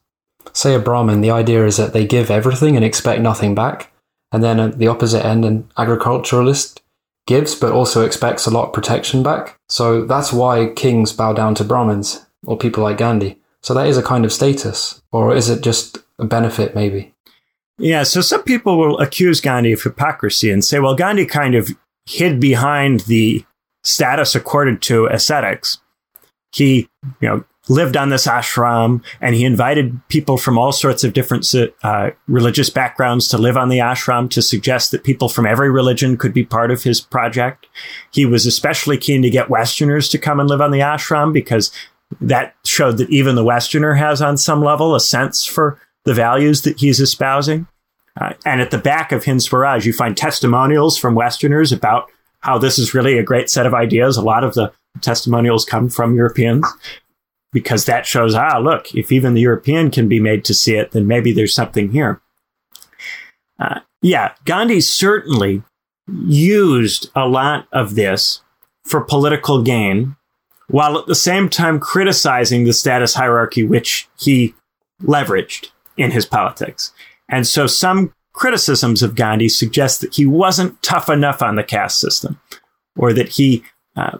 [0.53, 3.91] say a brahmin the idea is that they give everything and expect nothing back.
[4.31, 6.81] And then at the opposite end an agriculturalist
[7.27, 9.59] gives but also expects a lot of protection back.
[9.69, 13.39] So that's why kings bow down to brahmins or people like gandhi.
[13.61, 15.01] So that is a kind of status.
[15.11, 17.13] Or is it just a benefit maybe?
[17.77, 21.69] Yeah, so some people will accuse Gandhi of hypocrisy and say, well, Gandhi kind of
[22.05, 23.43] hid behind the
[23.83, 25.79] status accorded to ascetics.
[26.53, 31.13] He, you know, lived on this ashram and he invited people from all sorts of
[31.13, 31.47] different
[31.83, 36.17] uh, religious backgrounds to live on the ashram to suggest that people from every religion
[36.17, 37.67] could be part of his project.
[38.11, 41.71] He was especially keen to get Westerners to come and live on the ashram because
[42.19, 46.63] that showed that even the Westerner has on some level a sense for the values
[46.63, 47.67] that he's espousing.
[48.19, 52.57] Uh, and at the back of Hind Swaraj, you find testimonials from Westerners about how
[52.57, 54.17] this is really a great set of ideas.
[54.17, 56.65] A lot of the testimonials come from Europeans
[57.51, 60.91] because that shows, ah, look, if even the European can be made to see it,
[60.91, 62.21] then maybe there's something here.
[63.59, 65.63] Uh, yeah, Gandhi certainly
[66.07, 68.41] used a lot of this
[68.85, 70.15] for political gain,
[70.67, 74.55] while at the same time criticizing the status hierarchy which he
[75.03, 76.93] leveraged in his politics.
[77.29, 81.99] And so some criticisms of Gandhi suggest that he wasn't tough enough on the caste
[81.99, 82.39] system
[82.97, 83.63] or that he
[83.95, 84.17] uh,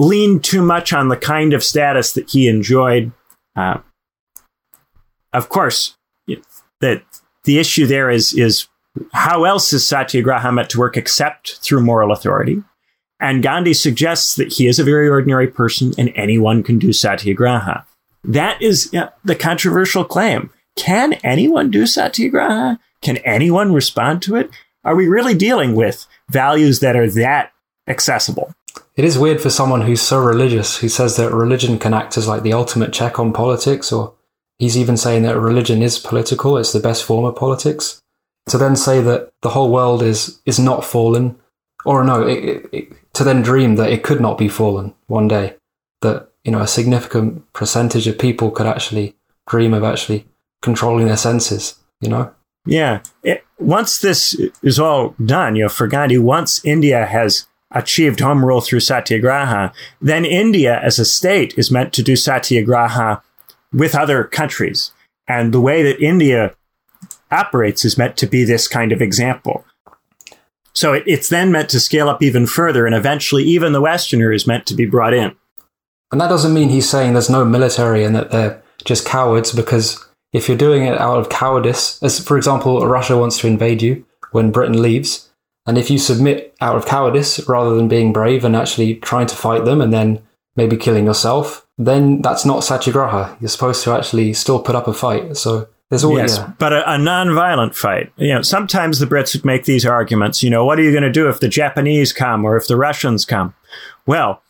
[0.00, 3.12] leaned too much on the kind of status that he enjoyed.
[3.54, 3.78] Uh,
[5.32, 5.96] of course,
[6.80, 7.02] that
[7.44, 8.66] the issue there is, is
[9.12, 12.62] how else is Satyagraha meant to work except through moral authority?
[13.20, 17.84] And Gandhi suggests that he is a very ordinary person and anyone can do Satyagraha.
[18.24, 20.50] That is uh, the controversial claim.
[20.76, 22.78] Can anyone do satyagraha?
[23.02, 24.50] Can anyone respond to it?
[24.84, 27.52] Are we really dealing with values that are that
[27.86, 28.54] accessible?
[29.00, 32.28] It is weird for someone who's so religious, who says that religion can act as
[32.28, 34.12] like the ultimate check on politics, or
[34.58, 38.02] he's even saying that religion is political, it's the best form of politics.
[38.50, 41.36] To then say that the whole world is is not fallen,
[41.86, 45.56] or no, it, it, to then dream that it could not be fallen one day,
[46.02, 49.16] that you know a significant percentage of people could actually
[49.48, 50.26] dream of actually
[50.60, 52.34] controlling their senses, you know?
[52.66, 53.00] Yeah.
[53.22, 58.44] It, once this is all done, you know, for Gandhi, once India has achieved home
[58.44, 63.22] rule through satyagraha, then India as a state is meant to do satyagraha
[63.72, 64.92] with other countries.
[65.28, 66.54] And the way that India
[67.30, 69.64] operates is meant to be this kind of example.
[70.72, 74.32] So it, it's then meant to scale up even further, and eventually, even the Westerner
[74.32, 75.36] is meant to be brought in.
[76.12, 80.04] And that doesn't mean he's saying there's no military and that they're just cowards, because
[80.32, 84.04] if you're doing it out of cowardice, as for example, Russia wants to invade you
[84.32, 85.29] when Britain leaves,
[85.66, 89.36] And if you submit out of cowardice rather than being brave and actually trying to
[89.36, 90.22] fight them and then
[90.56, 93.36] maybe killing yourself, then that's not satyagraha.
[93.40, 95.36] You're supposed to actually still put up a fight.
[95.36, 96.52] So there's always, yes, yeah.
[96.58, 98.12] but a, a non-violent fight.
[98.16, 100.42] You know, sometimes the Brits would make these arguments.
[100.42, 102.76] You know, what are you going to do if the Japanese come or if the
[102.76, 103.54] Russians come?
[104.06, 104.42] Well,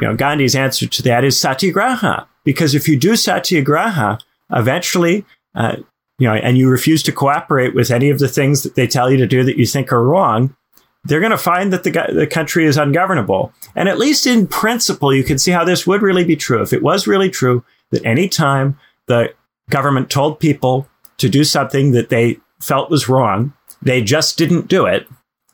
[0.00, 2.28] you know, Gandhi's answer to that is satyagraha.
[2.44, 4.18] Because if you do satyagraha,
[4.50, 5.24] eventually,
[5.54, 5.76] uh,
[6.18, 9.10] you know, and you refuse to cooperate with any of the things that they tell
[9.10, 10.56] you to do that you think are wrong,
[11.04, 13.52] they're going to find that the, the country is ungovernable.
[13.74, 16.62] And at least in principle, you can see how this would really be true.
[16.62, 19.32] If it was really true that any time the
[19.70, 23.52] government told people to do something that they felt was wrong,
[23.82, 25.06] they just didn't do it.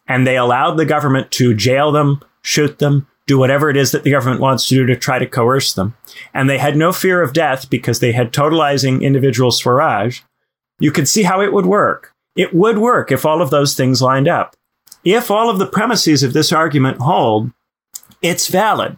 [0.09, 4.03] And they allowed the government to jail them, shoot them, do whatever it is that
[4.03, 5.95] the government wants to do to try to coerce them.
[6.35, 10.21] And they had no fear of death because they had totalizing individual Swaraj.
[10.79, 12.13] You could see how it would work.
[12.37, 14.55] It would work if all of those things lined up.
[15.05, 17.51] If all of the premises of this argument hold,
[18.23, 18.97] it's valid.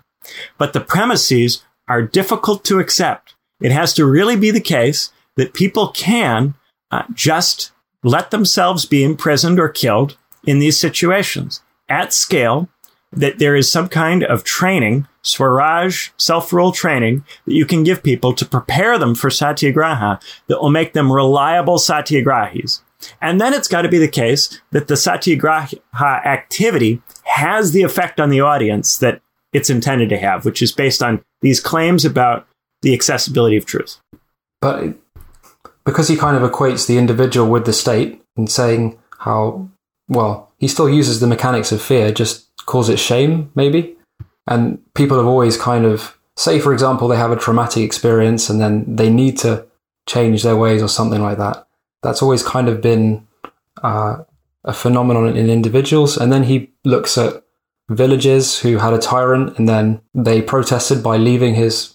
[0.59, 3.35] But the premises are difficult to accept.
[3.61, 6.55] It has to really be the case that people can
[6.91, 12.69] uh, just let themselves be imprisoned or killed in these situations at scale,
[13.17, 18.35] that there is some kind of training, Swaraj, self-rule training that you can give people
[18.35, 22.81] to prepare them for satyagraha that will make them reliable satyagrahis.
[23.21, 28.21] And then it's got to be the case that the satyagraha activity has the effect
[28.21, 29.21] on the audience that
[29.53, 32.47] it's intended to have, which is based on these claims about
[32.83, 34.01] the accessibility of truth.
[34.61, 34.95] But
[35.85, 39.69] because he kind of equates the individual with the state and saying how,
[40.09, 43.97] well, he still uses the mechanics of fear, just calls it shame, maybe.
[44.47, 48.61] And people have always kind of, say, for example, they have a traumatic experience and
[48.61, 49.67] then they need to
[50.07, 51.67] change their ways or something like that
[52.05, 53.27] that's always kind of been
[53.83, 54.19] uh,
[54.63, 56.17] a phenomenon in individuals.
[56.17, 57.43] And then he looks at
[57.89, 61.95] villages who had a tyrant and then they protested by leaving his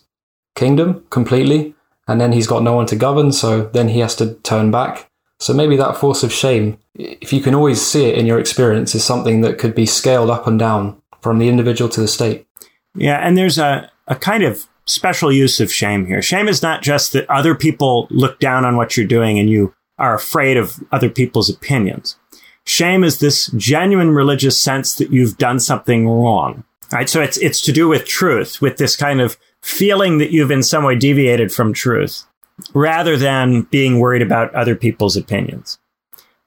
[0.56, 1.76] kingdom completely.
[2.08, 3.32] And then he's got no one to govern.
[3.32, 5.09] So then he has to turn back.
[5.40, 8.94] So maybe that force of shame, if you can always see it in your experience,
[8.94, 12.46] is something that could be scaled up and down from the individual to the state.
[12.94, 13.18] Yeah.
[13.26, 16.22] And there's a, a kind of special use of shame here.
[16.22, 19.74] Shame is not just that other people look down on what you're doing and you
[19.98, 22.18] are afraid of other people's opinions.
[22.66, 26.64] Shame is this genuine religious sense that you've done something wrong.
[26.92, 27.10] Right.
[27.10, 30.64] So it's, it's to do with truth, with this kind of feeling that you've in
[30.64, 32.26] some way deviated from truth
[32.74, 35.80] rather than being worried about other people's opinions.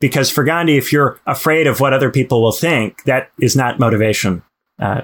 [0.01, 3.79] Because for Gandhi, if you're afraid of what other people will think, that is not
[3.79, 4.42] motivation
[4.81, 5.03] uh,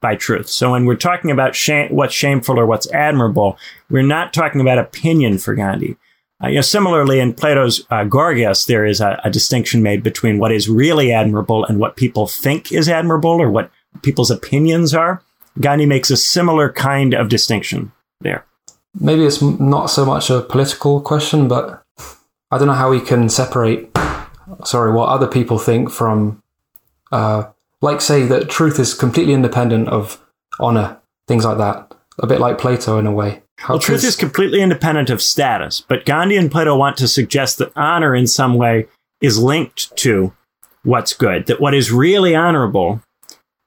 [0.00, 0.48] by truth.
[0.48, 3.56] So when we're talking about shame, what's shameful or what's admirable,
[3.88, 5.96] we're not talking about opinion for Gandhi.
[6.42, 10.40] Uh, you know, similarly, in Plato's uh, Gorgias, there is a, a, distinction made between
[10.40, 13.70] what is really admirable and what people think is admirable or what
[14.02, 15.22] people's opinions are.
[15.60, 18.44] Gandhi makes a similar kind of distinction there.
[18.98, 21.82] Maybe it's not so much a political question, but
[22.50, 23.90] I don't know how we can separate,
[24.64, 26.42] sorry, what other people think from,
[27.10, 27.44] uh,
[27.80, 30.22] like, say that truth is completely independent of
[30.60, 31.94] honor, things like that.
[32.18, 33.42] A bit like Plato in a way.
[33.56, 37.58] How well, truth is completely independent of status, but Gandhi and Plato want to suggest
[37.58, 38.86] that honor in some way
[39.22, 40.34] is linked to
[40.82, 43.00] what's good, that what is really honorable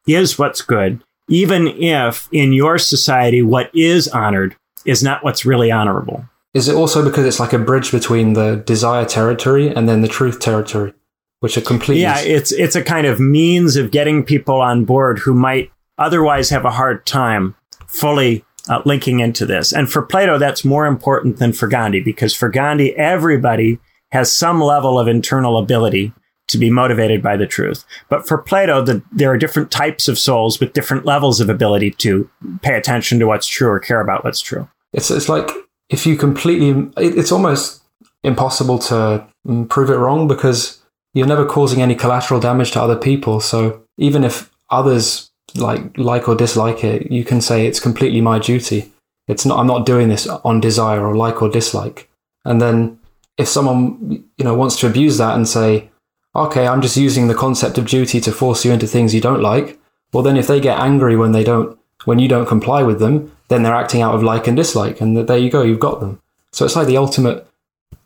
[0.05, 5.71] is what's good, even if in your society what is honored is not what's really
[5.71, 6.25] honorable.
[6.53, 10.07] Is it also because it's like a bridge between the desire territory and then the
[10.07, 10.93] truth territory,
[11.41, 15.19] which are completely Yeah, it's it's a kind of means of getting people on board
[15.19, 17.55] who might otherwise have a hard time
[17.87, 19.73] fully uh, linking into this.
[19.73, 23.79] And for Plato, that's more important than for Gandhi because for Gandhi, everybody
[24.11, 26.13] has some level of internal ability
[26.47, 27.83] to be motivated by the truth.
[28.07, 31.91] But for Plato, the, there are different types of souls with different levels of ability
[31.91, 32.29] to
[32.61, 34.69] pay attention to what's true or care about what's true.
[34.95, 35.51] It's, it's like
[35.89, 37.83] if you completely, it's almost
[38.23, 39.27] impossible to
[39.69, 40.81] prove it wrong because
[41.13, 43.39] you're never causing any collateral damage to other people.
[43.39, 48.39] So even if others like like or dislike it, you can say it's completely my
[48.39, 48.91] duty.
[49.27, 52.09] It's not I'm not doing this on desire or like or dislike.
[52.43, 52.99] And then
[53.37, 55.89] if someone you know wants to abuse that and say,
[56.35, 59.41] okay, I'm just using the concept of duty to force you into things you don't
[59.41, 59.79] like,
[60.13, 63.31] well then if they get angry when they don't when you don't comply with them,
[63.47, 66.21] then they're acting out of like and dislike, and there you go, you've got them.
[66.51, 67.47] So it's like the ultimate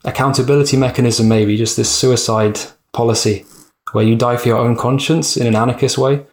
[0.04, 2.60] accountability mechanism, maybe just this suicide
[2.94, 3.46] policy
[3.92, 6.26] where you die for your own conscience in an anarchist way.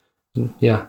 [0.60, 0.86] Yeah.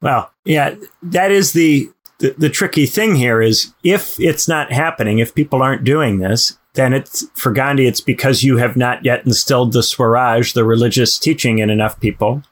[0.00, 1.88] Well, yeah, that is the,
[2.18, 6.58] the, the tricky thing here is if it's not happening, if people aren't doing this,
[6.74, 11.18] then it's for Gandhi, it's because you have not yet instilled the Swaraj, the religious
[11.18, 12.42] teaching in enough people.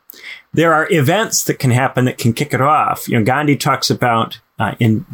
[0.52, 3.08] There are events that can happen that can kick it off.
[3.08, 5.04] You know, Gandhi talks about uh, in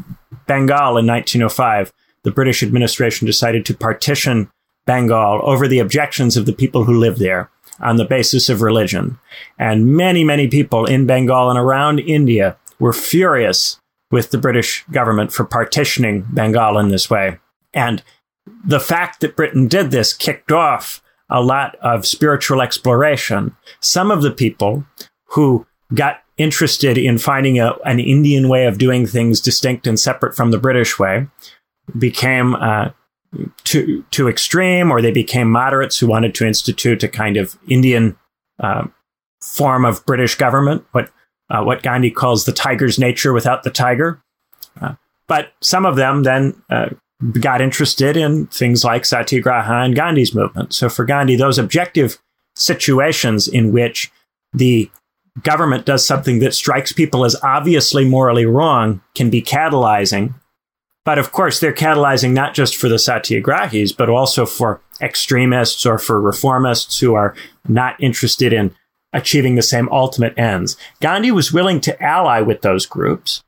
[0.46, 1.92] Bengal in 1905,
[2.24, 4.50] the British administration decided to partition
[4.86, 9.18] Bengal over the objections of the people who lived there on the basis of religion.
[9.58, 13.80] And many, many people in Bengal and around India were furious
[14.10, 17.38] with the British government for partitioning Bengal in this way.
[17.72, 18.02] And
[18.64, 23.56] the fact that Britain did this kicked off a lot of spiritual exploration.
[23.80, 24.84] Some of the people
[25.30, 30.36] who got interested in finding a, an Indian way of doing things distinct and separate
[30.36, 31.26] from the British way
[31.98, 32.90] became uh,
[33.64, 38.16] too too extreme, or they became moderates who wanted to institute a kind of Indian
[38.60, 38.86] uh,
[39.42, 41.10] form of British government, what
[41.50, 44.22] uh, what Gandhi calls the tiger's nature without the tiger.
[44.80, 44.94] Uh,
[45.28, 46.88] but some of them then uh,
[47.40, 50.74] got interested in things like Satyagraha and Gandhi's movement.
[50.74, 52.18] So for Gandhi, those objective
[52.54, 54.10] situations in which
[54.52, 54.90] the
[55.42, 60.34] government does something that strikes people as obviously morally wrong can be catalyzing
[61.06, 65.98] but of course, they're catalyzing not just for the satyagrahis, but also for extremists or
[65.98, 67.32] for reformists who are
[67.68, 68.74] not interested in
[69.12, 70.76] achieving the same ultimate ends.
[71.00, 73.40] Gandhi was willing to ally with those groups,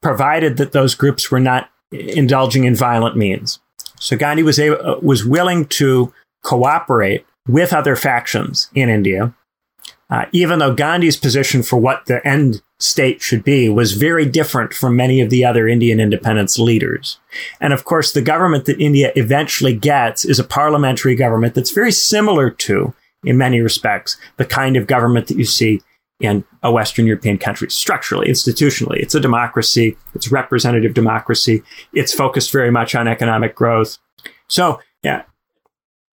[0.00, 3.60] provided that those groups were not indulging in violent means.
[4.00, 6.10] So Gandhi was able, was willing to
[6.42, 9.34] cooperate with other factions in India,
[10.10, 14.74] uh, even though Gandhi's position for what the end state should be was very different
[14.74, 17.18] from many of the other Indian independence leaders.
[17.60, 21.92] And of course, the government that India eventually gets is a parliamentary government that's very
[21.92, 22.94] similar to,
[23.24, 25.80] in many respects, the kind of government that you see
[26.20, 28.98] in a Western European country structurally, institutionally.
[28.98, 29.96] It's a democracy.
[30.14, 31.62] It's representative democracy.
[31.92, 33.98] It's focused very much on economic growth.
[34.48, 35.22] So, yeah,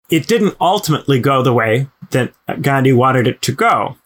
[0.10, 3.98] it didn't ultimately go the way that Gandhi wanted it to go.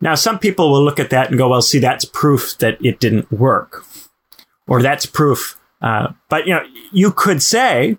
[0.00, 3.00] Now, some people will look at that and go, well, see, that's proof that it
[3.00, 3.84] didn't work.
[4.66, 5.58] Or that's proof.
[5.80, 7.98] Uh, but, you know, you could say,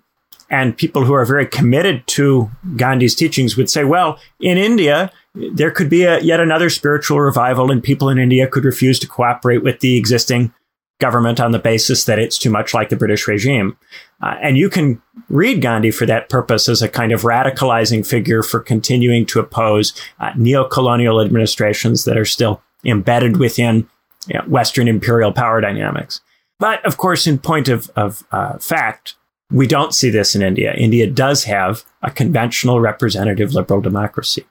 [0.50, 5.70] and people who are very committed to Gandhi's teachings would say, well, in India, there
[5.70, 9.62] could be a, yet another spiritual revival, and people in India could refuse to cooperate
[9.62, 10.52] with the existing
[10.98, 13.76] government on the basis that it's too much like the British regime.
[14.22, 18.42] Uh, and you can read Gandhi for that purpose as a kind of radicalizing figure
[18.42, 23.88] for continuing to oppose uh, neo-colonial administrations that are still embedded within
[24.26, 26.20] you know, Western imperial power dynamics.
[26.58, 29.16] But of course, in point of, of uh, fact,
[29.50, 30.74] we don't see this in India.
[30.74, 34.46] India does have a conventional representative liberal democracy.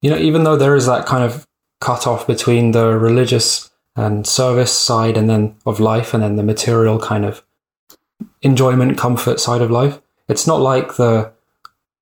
[0.00, 1.46] You know, even though there is that kind of
[1.80, 6.98] cutoff between the religious and service side and then of life and then the material
[6.98, 7.42] kind of
[8.40, 10.00] enjoyment comfort side of life.
[10.28, 11.32] It's not like the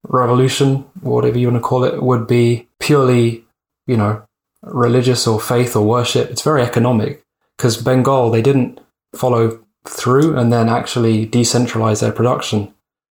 [0.05, 3.45] revolution whatever you want to call it would be purely
[3.87, 4.23] you know
[4.63, 6.31] religious or faith or worship.
[6.31, 7.25] It's very economic
[7.57, 8.81] because bengal they didn't
[9.15, 12.73] follow through and then actually decentralize their production.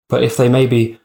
[0.08, 1.00] But if they maybe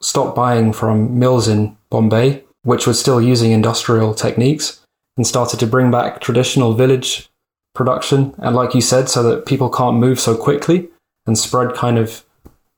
[0.00, 4.85] stopped buying from mills in bombay which were still using industrial techniques
[5.16, 7.28] and started to bring back traditional village
[7.74, 8.34] production.
[8.38, 10.88] And like you said, so that people can't move so quickly
[11.26, 12.24] and spread kind of,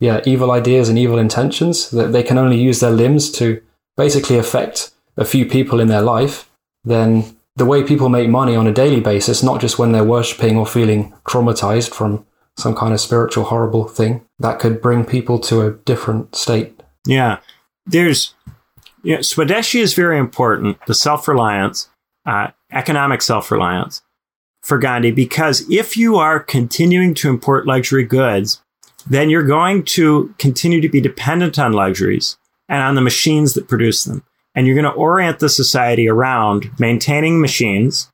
[0.01, 3.63] yeah, evil ideas and evil intentions, that they can only use their limbs to
[3.97, 6.49] basically affect a few people in their life,
[6.85, 10.57] then the way people make money on a daily basis, not just when they're worshipping
[10.57, 12.25] or feeling traumatized from
[12.57, 16.81] some kind of spiritual horrible thing, that could bring people to a different state.
[17.05, 17.39] Yeah.
[17.85, 18.35] There's,
[19.03, 21.89] yeah, Swadeshi is very important, the self reliance
[22.29, 24.03] uh, economic self reliance
[24.61, 28.63] for Gandhi because if you are continuing to import luxury goods,
[29.09, 32.37] then you're going to continue to be dependent on luxuries
[32.69, 34.23] and on the machines that produce them.
[34.55, 38.11] And you're going to orient the society around maintaining machines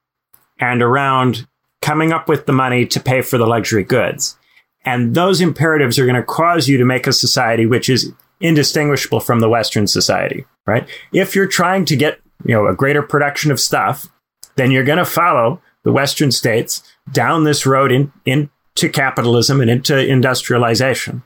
[0.61, 1.49] and around
[1.83, 4.39] coming up with the money to pay for the luxury goods.
[4.85, 9.21] And those imperatives are going to cause you to make a society which is indistinguishable
[9.21, 10.89] from the Western society, right?
[11.13, 14.09] If you're trying to get you know, a greater production of stuff,
[14.57, 16.83] then you're going to follow the Western states
[17.13, 21.23] down this road in, into capitalism and into industrialization.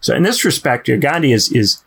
[0.00, 1.84] So in this respect, Gandhi is, is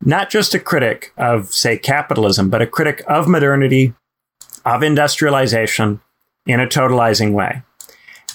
[0.00, 3.94] not just a critic of, say, capitalism, but a critic of modernity,
[4.64, 6.00] of industrialization
[6.46, 7.62] in a totalizing way.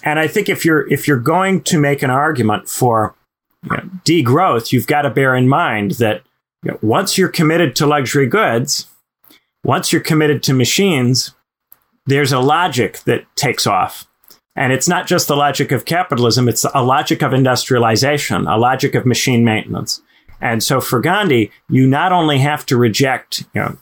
[0.03, 3.15] And I think if you're if you're going to make an argument for
[3.63, 6.21] you know, degrowth, you've got to bear in mind that
[6.63, 8.87] you know, once you're committed to luxury goods,
[9.66, 11.34] once you're committed to machines,
[12.05, 14.07] there's a logic that takes off.
[14.55, 18.93] And it's not just the logic of capitalism, it's a logic of industrialization, a logic
[18.93, 20.01] of machine maintenance.
[20.39, 23.78] And so for Gandhi, you not only have to reject, you know,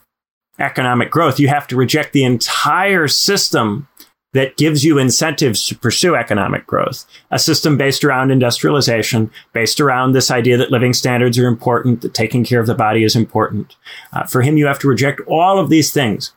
[0.57, 3.87] economic growth, you have to reject the entire system
[4.33, 7.05] that gives you incentives to pursue economic growth.
[7.31, 12.13] A system based around industrialization, based around this idea that living standards are important, that
[12.13, 13.75] taking care of the body is important.
[14.11, 16.33] Uh, for him, you have to reject all of these things.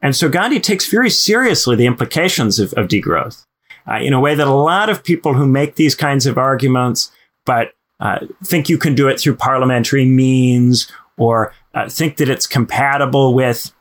[0.00, 3.44] And so Gandhi takes very seriously the implications of, of degrowth
[3.90, 7.10] uh, in a way that a lot of people who make these kinds of arguments,
[7.44, 12.46] but uh, think you can do it through parliamentary means or uh, think that it's
[12.46, 13.72] compatible with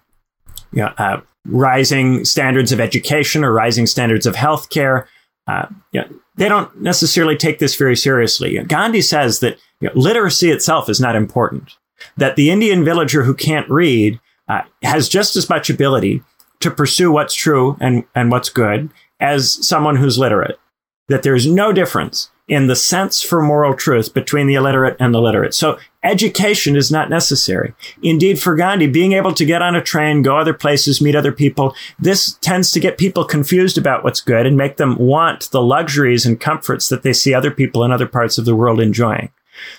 [0.71, 5.05] you know, uh, rising standards of education or rising standards of healthcare.
[5.47, 8.53] Uh, you know, they don't necessarily take this very seriously.
[8.53, 11.77] You know, Gandhi says that you know, literacy itself is not important,
[12.17, 16.23] that the Indian villager who can't read uh, has just as much ability
[16.59, 18.89] to pursue what's true and, and what's good
[19.19, 20.59] as someone who's literate,
[21.07, 25.21] that there's no difference in the sense for moral truth between the illiterate and the
[25.21, 25.53] literate.
[25.53, 25.77] So
[26.07, 27.73] education is not necessary.
[28.01, 31.31] Indeed, for Gandhi, being able to get on a train, go other places, meet other
[31.31, 35.61] people, this tends to get people confused about what's good and make them want the
[35.61, 39.29] luxuries and comforts that they see other people in other parts of the world enjoying.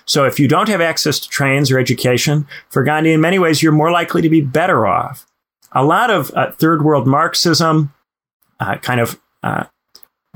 [0.04, 3.62] So if you don't have access to trains or education, for Gandhi, in many ways,
[3.62, 5.26] you're more likely to be better off.
[5.72, 7.92] A lot of uh, third world Marxism,
[8.60, 9.64] uh, kind of uh,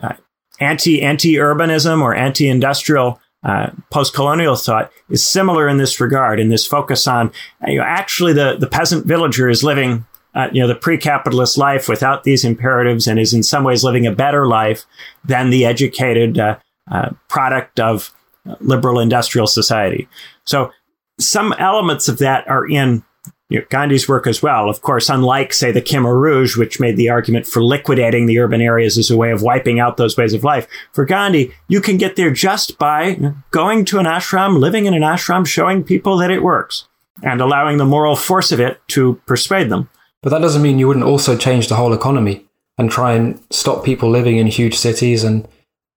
[0.00, 0.14] uh
[0.60, 6.38] anti anti urbanism or anti industrial uh, post colonial thought is similar in this regard,
[6.38, 7.32] in this focus on
[7.66, 11.88] you know, actually the, the peasant villager is living uh, you know the pre-capitalist life
[11.88, 14.86] without these imperatives and is in some ways living a better life
[15.24, 16.58] than the educated uh,
[16.90, 18.12] uh product of
[18.60, 20.08] liberal industrial society.
[20.44, 20.72] So
[21.18, 23.04] some elements of that are in
[23.52, 24.70] you know, Gandhi's work as well.
[24.70, 28.62] Of course, unlike, say, the Khmer Rouge, which made the argument for liquidating the urban
[28.62, 31.98] areas as a way of wiping out those ways of life, for Gandhi, you can
[31.98, 36.30] get there just by going to an ashram, living in an ashram, showing people that
[36.30, 36.88] it works,
[37.22, 39.90] and allowing the moral force of it to persuade them.
[40.22, 42.46] But that doesn't mean you wouldn't also change the whole economy
[42.78, 45.46] and try and stop people living in huge cities and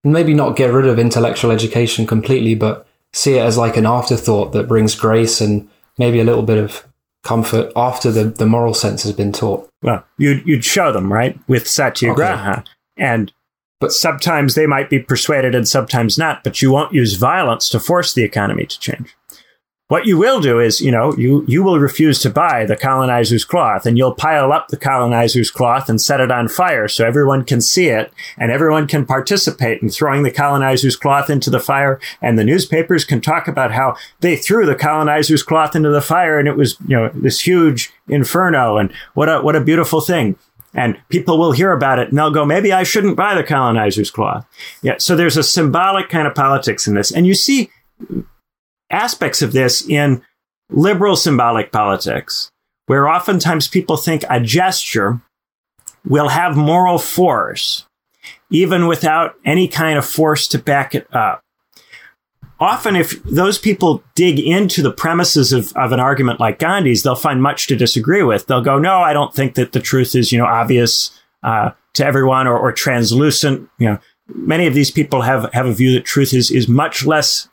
[0.04, 4.52] maybe not get rid of intellectual education completely, but see it as like an afterthought
[4.52, 6.86] that brings grace and maybe a little bit of
[7.26, 9.68] comfort after the, the moral sense has been taught.
[9.82, 12.60] Well, you'd, you'd show them, right, with satyagraha.
[12.60, 12.64] Okay.
[12.98, 13.34] And
[13.82, 17.80] but sometimes they might be persuaded and sometimes not, but you won't use violence to
[17.80, 19.16] force the economy to change.
[19.88, 23.46] What you will do is, you know, you, you will refuse to buy the colonizer's
[23.46, 27.44] cloth and you'll pile up the colonizer's cloth and set it on fire so everyone
[27.44, 32.00] can see it and everyone can participate in throwing the colonizer's cloth into the fire.
[32.20, 36.40] And the newspapers can talk about how they threw the colonizer's cloth into the fire
[36.40, 40.36] and it was, you know, this huge inferno and what a, what a beautiful thing
[40.74, 44.10] and people will hear about it and they'll go, maybe I shouldn't buy the colonizer's
[44.10, 44.48] cloth.
[44.82, 44.96] Yeah.
[44.98, 47.12] So there's a symbolic kind of politics in this.
[47.12, 47.70] And you see
[48.90, 50.22] aspects of this in
[50.70, 52.52] liberal symbolic politics,
[52.88, 55.22] where oftentimes people think a gesture
[56.08, 57.86] will have moral force,
[58.50, 61.42] even without any kind of force to back it up.
[62.58, 67.16] Often, if those people dig into the premises of, of an argument like Gandhi's, they'll
[67.16, 68.48] find much to disagree with.
[68.48, 72.06] They'll go, no, I don't think that the truth is, you know, obvious uh, to
[72.06, 73.70] everyone or, or translucent.
[73.78, 74.00] You know,
[74.34, 77.50] many of these people have, have a view that truth is, is much less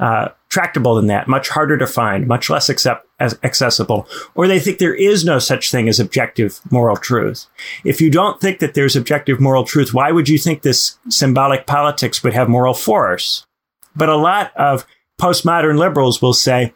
[0.00, 4.78] uh, tractable than that, much harder to find, much less accept- accessible, or they think
[4.78, 7.46] there is no such thing as objective moral truth.
[7.84, 11.66] If you don't think that there's objective moral truth, why would you think this symbolic
[11.66, 13.44] politics would have moral force?
[13.94, 14.86] But a lot of
[15.20, 16.72] postmodern liberals will say,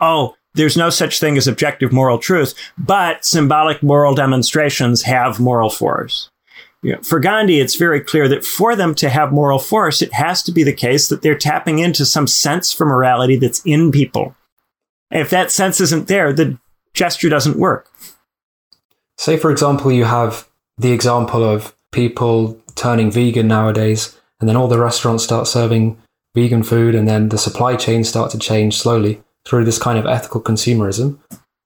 [0.00, 5.70] oh, there's no such thing as objective moral truth, but symbolic moral demonstrations have moral
[5.70, 6.28] force.
[6.84, 10.12] You know, for Gandhi, it's very clear that for them to have moral force, it
[10.12, 13.90] has to be the case that they're tapping into some sense for morality that's in
[13.90, 14.36] people.
[15.10, 16.58] And if that sense isn't there, the
[16.92, 17.90] gesture doesn't work.
[19.16, 24.68] Say, for example, you have the example of people turning vegan nowadays, and then all
[24.68, 25.96] the restaurants start serving
[26.34, 30.04] vegan food, and then the supply chains start to change slowly through this kind of
[30.04, 31.18] ethical consumerism.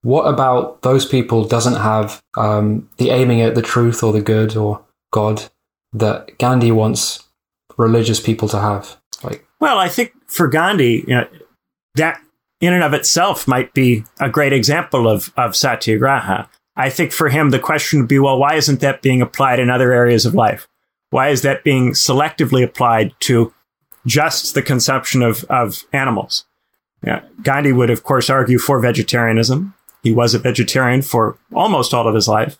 [0.02, 4.56] What about those people doesn't have um, the aiming at the truth or the good
[4.56, 5.44] or God
[5.92, 7.24] that Gandhi wants
[7.76, 8.96] religious people to have?
[9.22, 11.28] Like, well, I think for Gandhi, you know,
[11.94, 12.20] that
[12.60, 16.48] in and of itself might be a great example of, of satyagraha.
[16.76, 19.70] I think for him, the question would be, well, why isn't that being applied in
[19.70, 20.68] other areas of life?
[21.10, 23.52] Why is that being selectively applied to
[24.06, 26.44] just the consumption of, of animals?
[27.02, 27.22] Yeah.
[27.42, 29.74] Gandhi would, of course, argue for vegetarianism.
[30.02, 32.58] He was a vegetarian for almost all of his life.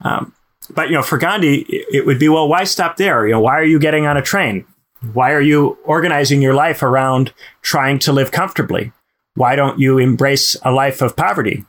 [0.00, 0.34] Um,
[0.70, 3.26] but you know, for Gandhi, it would be, well, why stop there?
[3.26, 4.64] You know, why are you getting on a train?
[5.12, 8.92] Why are you organizing your life around trying to live comfortably?
[9.38, 11.64] why don't you embrace a life of poverty?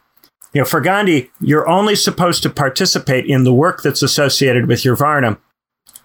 [0.53, 4.83] You know, for Gandhi, you're only supposed to participate in the work that's associated with
[4.83, 5.37] your Varna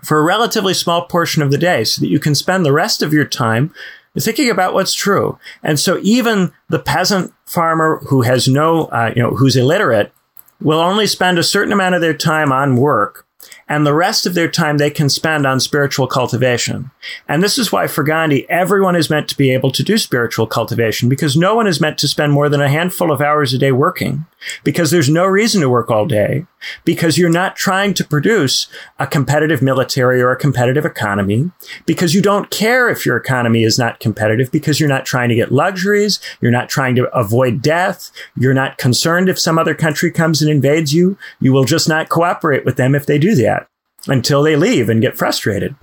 [0.04, 3.02] for a relatively small portion of the day so that you can spend the rest
[3.02, 3.72] of your time
[4.18, 5.38] thinking about what's true.
[5.62, 10.12] And so even the peasant farmer who has no, uh, you know, who's illiterate
[10.60, 13.26] will only spend a certain amount of their time on work
[13.68, 16.90] and the rest of their time they can spend on spiritual cultivation.
[17.28, 20.46] And this is why for Gandhi, everyone is meant to be able to do spiritual
[20.46, 23.58] cultivation because no one is meant to spend more than a handful of hours a
[23.58, 24.26] day working
[24.62, 26.46] because there's no reason to work all day
[26.84, 31.50] because you're not trying to produce a competitive military or a competitive economy
[31.86, 35.34] because you don't care if your economy is not competitive because you're not trying to
[35.34, 36.20] get luxuries.
[36.40, 38.10] You're not trying to avoid death.
[38.36, 41.16] You're not concerned if some other country comes and invades you.
[41.40, 43.68] You will just not cooperate with them if they do that
[44.06, 45.74] until they leave and get frustrated.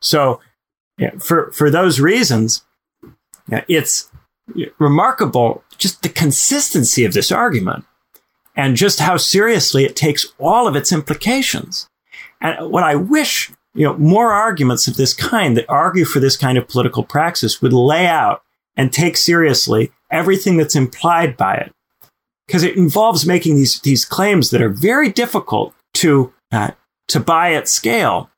[0.00, 0.40] So
[0.98, 2.64] yeah, for, for those reasons,
[3.68, 4.10] it's
[4.78, 7.84] remarkable just the consistency of this argument
[8.58, 11.88] and just how seriously it takes all of its implications.
[12.40, 16.36] And what I wish, you know, more arguments of this kind that argue for this
[16.36, 18.42] kind of political praxis would lay out
[18.76, 21.72] and take seriously everything that's implied by it.
[22.46, 26.72] Because it involves making these, these claims that are very difficult to, uh,
[27.08, 28.28] to buy at scale.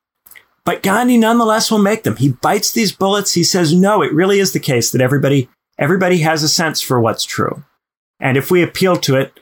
[0.65, 2.17] But Gandhi nonetheless will make them.
[2.17, 3.33] He bites these bullets.
[3.33, 5.49] He says, no, it really is the case that everybody
[5.79, 7.63] everybody has a sense for what's true.
[8.19, 9.39] And if we appeal to it,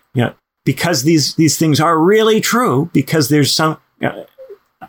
[0.70, 4.28] because these, these things are really true, because there's some, know,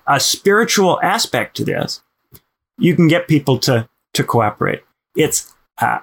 [0.06, 2.02] a spiritual aspect to this,
[2.76, 4.82] you can get people to, to cooperate.
[5.16, 6.00] It's, uh,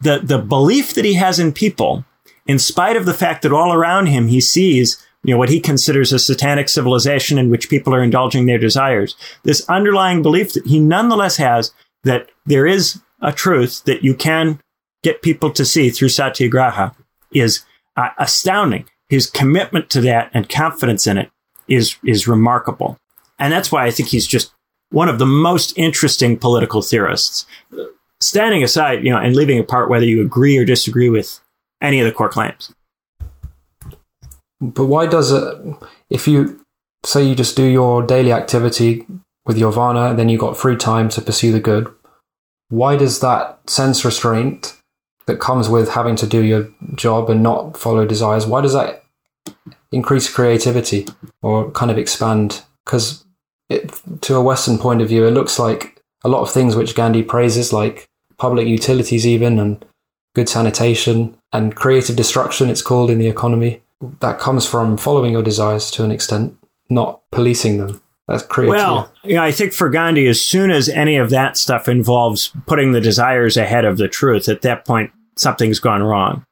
[0.00, 2.04] the, the belief that he has in people,
[2.46, 5.58] in spite of the fact that all around him he sees you know, what he
[5.58, 9.16] considers a satanic civilization in which people are indulging their desires.
[9.42, 11.72] This underlying belief that he nonetheless has
[12.04, 14.60] that there is a truth that you can
[15.02, 16.94] get people to see through satyagraha
[17.32, 17.64] is
[17.96, 18.86] uh, astounding.
[19.10, 21.30] His commitment to that and confidence in it
[21.68, 22.96] is, is remarkable.
[23.38, 24.52] And that's why I think he's just
[24.90, 27.44] one of the most interesting political theorists.
[28.20, 31.40] Standing aside, you know, and leaving apart whether you agree or disagree with
[31.82, 32.72] any of the core claims.
[34.60, 35.58] But why does it,
[36.08, 36.64] if you
[37.04, 39.06] say you just do your daily activity
[39.46, 41.92] with your Varna, then you got free time to pursue the good,
[42.68, 44.79] why does that sense restraint
[45.30, 49.04] that comes with having to do your job and not follow desires, why does that
[49.92, 51.06] increase creativity
[51.40, 52.62] or kind of expand?
[52.84, 53.24] Because
[54.22, 57.22] to a Western point of view, it looks like a lot of things which Gandhi
[57.22, 59.84] praises, like public utilities, even and
[60.34, 63.82] good sanitation and creative destruction, it's called in the economy,
[64.20, 66.56] that comes from following your desires to an extent,
[66.88, 68.00] not policing them.
[68.28, 68.76] That's creative.
[68.76, 72.92] Well, yeah, I think for Gandhi, as soon as any of that stuff involves putting
[72.92, 75.10] the desires ahead of the truth, at that point,
[75.40, 76.44] something's gone wrong.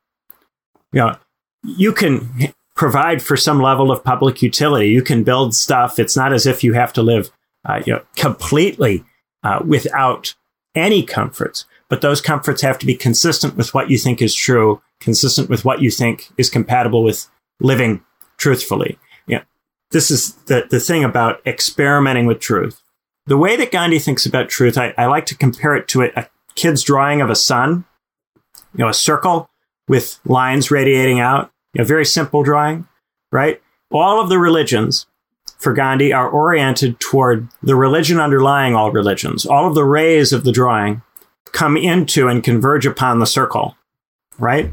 [0.92, 1.16] You know,
[1.62, 4.88] you can provide for some level of public utility.
[4.88, 5.98] You can build stuff.
[5.98, 7.30] It's not as if you have to live,
[7.64, 9.04] uh, you know, completely
[9.42, 10.34] uh, without
[10.74, 11.66] any comforts.
[11.88, 15.64] But those comforts have to be consistent with what you think is true, consistent with
[15.64, 17.26] what you think is compatible with
[17.60, 18.02] living
[18.36, 18.98] truthfully.
[19.26, 19.42] Yeah,
[19.90, 22.80] this is the the thing about experimenting with truth.
[23.26, 26.12] The way that Gandhi thinks about truth, I, I like to compare it to a,
[26.16, 27.84] a kid's drawing of a sun
[28.78, 29.50] you know, a circle
[29.88, 32.86] with lines radiating out, a very simple drawing,
[33.32, 33.60] right?
[33.90, 35.06] All of the religions
[35.58, 39.44] for Gandhi are oriented toward the religion underlying all religions.
[39.44, 41.02] All of the rays of the drawing
[41.52, 43.76] come into and converge upon the circle,
[44.38, 44.70] right?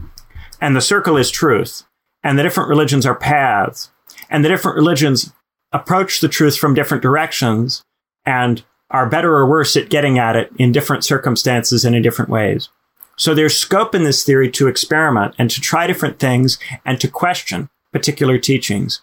[0.62, 1.84] And the circle is truth.
[2.24, 3.90] And the different religions are paths.
[4.30, 5.32] And the different religions
[5.72, 7.82] approach the truth from different directions
[8.26, 12.30] and are better or worse at getting at it in different circumstances and in different
[12.30, 12.70] ways.
[13.18, 17.08] So there's scope in this theory to experiment and to try different things and to
[17.08, 19.02] question particular teachings.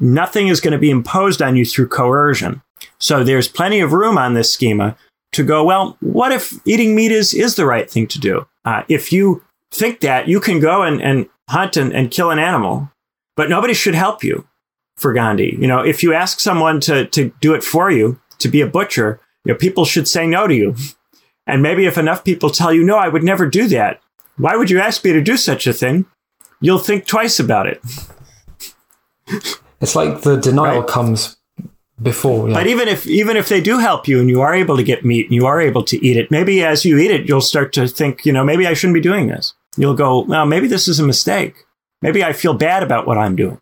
[0.00, 2.62] Nothing is going to be imposed on you through coercion.
[2.98, 4.96] So there's plenty of room on this schema
[5.32, 8.46] to go, well, what if eating meat is, is the right thing to do?
[8.64, 12.38] Uh, if you think that, you can go and, and hunt and, and kill an
[12.38, 12.90] animal,
[13.36, 14.46] but nobody should help you
[14.96, 15.56] for Gandhi.
[15.58, 18.66] You know, if you ask someone to, to do it for you, to be a
[18.66, 20.74] butcher, you know, people should say no to you
[21.46, 24.00] and maybe if enough people tell you, no, I would never do that.
[24.36, 26.06] Why would you ask me to do such a thing?
[26.60, 27.82] You'll think twice about it.
[29.80, 30.88] It's like the denial right.
[30.88, 31.36] comes
[32.00, 32.48] before.
[32.48, 32.54] Yeah.
[32.54, 35.04] But even if even if they do help you and you are able to get
[35.04, 37.72] meat and you are able to eat it, maybe as you eat it, you'll start
[37.74, 39.54] to think, you know, maybe I shouldn't be doing this.
[39.76, 41.54] You'll go, well, maybe this is a mistake.
[42.02, 43.58] Maybe I feel bad about what I'm doing.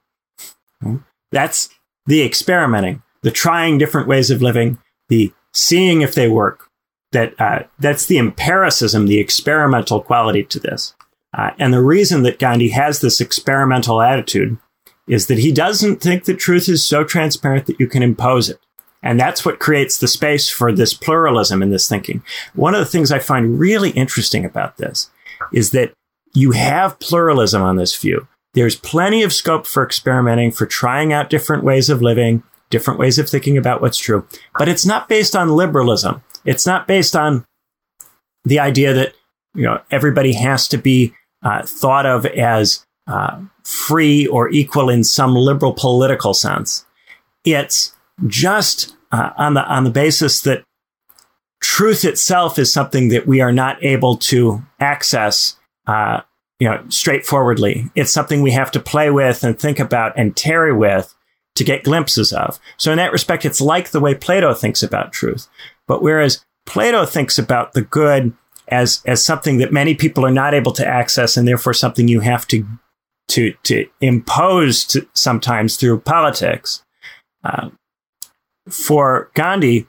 [0.80, 0.97] Hmm?
[1.30, 1.68] That's
[2.07, 4.78] the experimenting, the trying different ways of living,
[5.09, 6.68] the seeing if they work,
[7.12, 10.94] that uh, that's the empiricism, the experimental quality to this.
[11.34, 14.58] Uh, and the reason that Gandhi has this experimental attitude
[15.08, 18.58] is that he doesn't think that truth is so transparent that you can impose it.
[19.02, 22.22] And that's what creates the space for this pluralism in this thinking.
[22.54, 25.10] One of the things I find really interesting about this
[25.52, 25.92] is that
[26.34, 28.28] you have pluralism on this view.
[28.54, 33.18] There's plenty of scope for experimenting, for trying out different ways of living, different ways
[33.18, 34.26] of thinking about what's true.
[34.56, 36.22] But it's not based on liberalism.
[36.45, 37.45] It's not based on
[38.45, 39.14] the idea that,
[39.55, 45.05] you know, everybody has to be uh, thought of as uh, free or equal in
[45.05, 46.84] some liberal political sense.
[47.45, 47.95] It's
[48.26, 50.64] just uh, on the on the basis that
[51.61, 56.20] truth itself is something that we are not able to access uh,
[56.62, 57.90] you know, straightforwardly.
[57.97, 61.12] It's something we have to play with and think about and tarry with
[61.57, 62.61] to get glimpses of.
[62.76, 65.49] So in that respect, it's like the way Plato thinks about truth.
[65.87, 68.33] But whereas Plato thinks about the good
[68.68, 72.20] as, as something that many people are not able to access and therefore something you
[72.20, 72.66] have to,
[73.28, 76.83] to, to impose to, sometimes through politics.
[77.45, 77.70] Uh,
[78.70, 79.87] for Gandhi,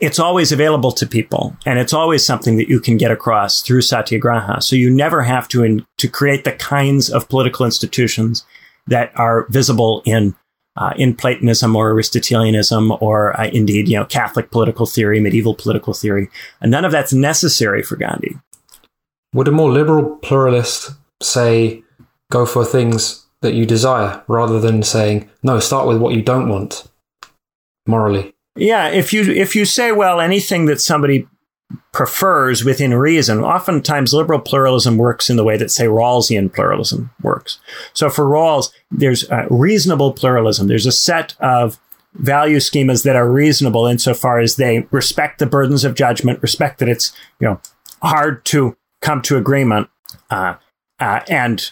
[0.00, 3.80] it's always available to people and it's always something that you can get across through
[3.80, 4.62] satyagraha.
[4.62, 8.44] So you never have to, in, to create the kinds of political institutions
[8.86, 10.34] that are visible in,
[10.78, 15.92] uh, in Platonism or Aristotelianism or uh, indeed, you know, Catholic political theory, medieval political
[15.92, 16.28] theory.
[16.60, 18.36] And none of that's necessary for Gandhi.
[19.34, 21.82] Would a more liberal pluralist say,
[22.30, 26.48] go for things that you desire rather than saying, no, start with what you don't
[26.48, 26.84] want
[27.86, 28.34] morally?
[28.56, 31.28] Yeah, if you if you say well anything that somebody
[31.92, 37.58] prefers within reason, oftentimes liberal pluralism works in the way that say Rawlsian pluralism works.
[37.92, 40.66] So for Rawls, there's reasonable pluralism.
[40.66, 41.78] There's a set of
[42.14, 46.88] value schemas that are reasonable insofar as they respect the burdens of judgment, respect that
[46.88, 47.60] it's you know
[48.02, 49.88] hard to come to agreement,
[50.30, 50.54] uh,
[51.00, 51.70] uh, and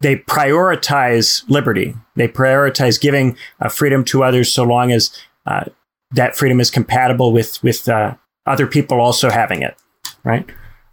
[0.00, 1.94] they prioritize liberty.
[2.16, 5.16] They prioritize giving uh, freedom to others so long as
[5.46, 5.64] uh,
[6.12, 8.16] that freedom is compatible with with uh,
[8.50, 9.76] other people also having it,
[10.24, 10.46] right?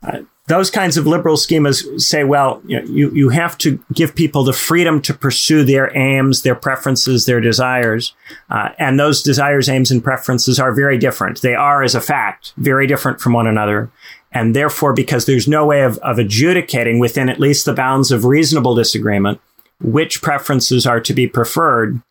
[0.04, 4.16] Uh, those kinds of liberal schemas say, well, you, know, you, you have to give
[4.16, 8.14] people the freedom to pursue their aims, their preferences, their desires.
[8.50, 11.42] Uh, and those desires, aims, and preferences are very different.
[11.42, 13.92] They are, as a fact, very different from one another.
[14.32, 18.24] And therefore, because there's no way of, of adjudicating within at least the bounds of
[18.24, 19.42] reasonable disagreement
[19.82, 22.02] which preferences are to be preferred,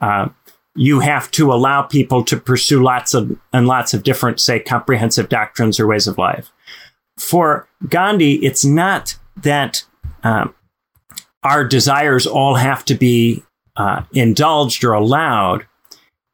[0.00, 0.28] uh,
[0.80, 5.28] you have to allow people to pursue lots of and lots of different, say, comprehensive
[5.28, 6.50] doctrines or ways of life.
[7.18, 9.84] For Gandhi, it's not that
[10.22, 10.54] um,
[11.42, 13.42] our desires all have to be
[13.76, 15.66] uh, indulged or allowed.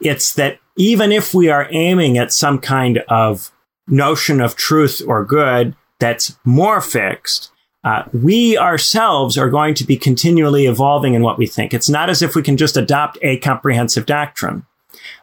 [0.01, 3.51] It's that even if we are aiming at some kind of
[3.89, 7.51] notion of truth or good that's more fixed,
[7.87, 11.73] uh, we ourselves are going to be continually evolving in what we think.
[11.73, 14.67] It's not as if we can just adopt a comprehensive doctrine.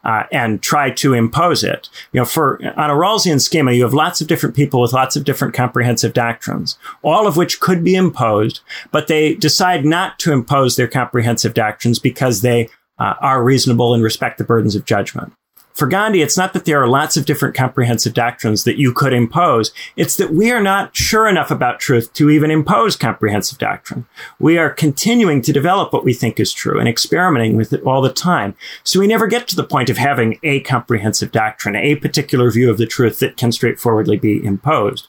[0.05, 1.89] Uh, and try to impose it.
[2.11, 5.16] You know, for on a Rawlsian schema, you have lots of different people with lots
[5.16, 8.59] of different comprehensive doctrines, all of which could be imposed,
[8.91, 14.03] but they decide not to impose their comprehensive doctrines because they uh, are reasonable and
[14.03, 15.34] respect the burdens of judgment.
[15.74, 19.11] For Gandhi, it's not that there are lots of different comprehensive doctrines that you could
[19.11, 19.74] impose.
[19.95, 24.05] It's that we are not sure enough about truth to even impose comprehensive doctrine.
[24.39, 28.01] We are continuing to develop what we think is true and experimenting with it all
[28.01, 28.55] the time.
[28.84, 32.69] So we never get to the point of having a comprehensive doctrine, a particular view
[32.69, 35.07] of the truth that can straightforwardly be imposed.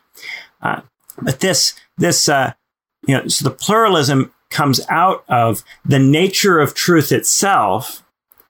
[0.63, 0.81] Uh,
[1.21, 2.55] but this, this, uh,
[3.07, 8.04] you know, so the pluralism comes out of the nature of truth itself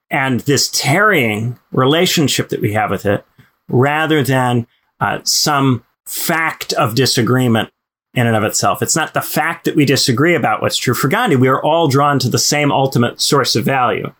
[0.09, 3.25] and this tarrying relationship that we have with it
[3.67, 4.67] rather than
[4.99, 7.69] uh, some fact of disagreement
[8.13, 8.81] in and of itself.
[8.81, 10.93] It's not the fact that we disagree about what's true.
[10.93, 14.13] For Gandhi, we are all drawn to the same ultimate source of value.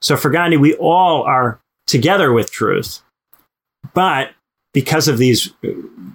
[0.00, 3.02] So for Gandhi, we all are together with truth.
[3.94, 4.30] But
[4.72, 5.52] because of these,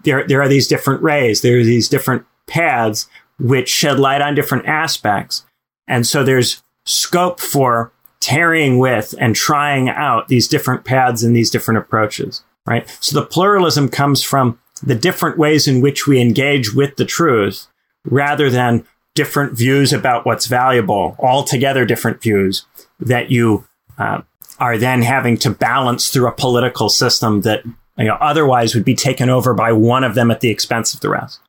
[0.04, 3.08] there, there are these different rays, there are these different paths
[3.40, 5.46] which shed light on different aspects.
[5.88, 11.50] And so there's scope for tarrying with and trying out these different paths and these
[11.50, 12.88] different approaches, right?
[13.00, 17.68] So the pluralism comes from the different ways in which we engage with the truth
[18.06, 22.66] rather than different views about what's valuable, altogether different views
[23.00, 23.66] that you
[23.98, 24.22] uh,
[24.60, 27.64] are then having to balance through a political system that
[27.98, 31.00] you know, otherwise would be taken over by one of them at the expense of
[31.00, 31.40] the rest.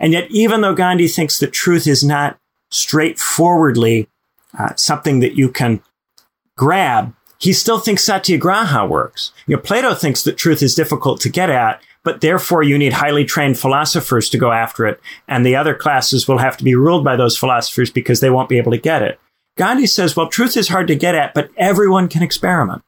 [0.00, 2.38] And yet, even though Gandhi thinks that truth is not
[2.70, 4.08] straightforwardly
[4.58, 5.82] uh, something that you can
[6.56, 9.32] grab, he still thinks satyagraha works.
[9.46, 12.92] You know, Plato thinks that truth is difficult to get at, but therefore you need
[12.92, 16.74] highly trained philosophers to go after it, and the other classes will have to be
[16.74, 19.18] ruled by those philosophers because they won't be able to get it.
[19.56, 22.82] Gandhi says, well, truth is hard to get at, but everyone can experiment.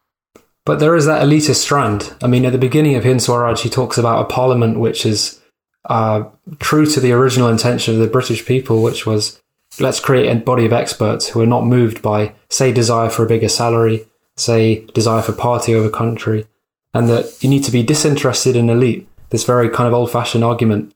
[0.64, 2.12] But there is that elitist strand.
[2.23, 5.41] I mean, at the beginning of Hind Swaraj, he talks about a parliament which is
[5.89, 6.25] uh,
[6.59, 9.41] true to the original intention of the British people, which was
[9.81, 13.29] let's create a body of experts who are not moved by, say, desire for a
[13.29, 14.07] bigger salary,
[14.37, 16.47] say, desire for party over country,
[16.95, 19.09] and that you need to be disinterested in elite.
[19.31, 20.95] This very kind of old-fashioned argument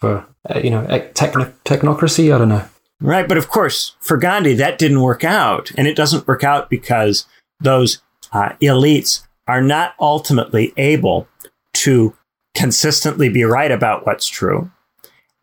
[0.00, 2.34] for, uh, you know, techno- technocracy.
[2.34, 2.64] I don't know.
[3.00, 6.70] Right, but of course, for Gandhi, that didn't work out, and it doesn't work out
[6.70, 7.26] because
[7.60, 8.00] those
[8.32, 11.28] uh, elites are not ultimately able
[11.74, 12.16] to
[12.54, 14.70] consistently be right about what's true.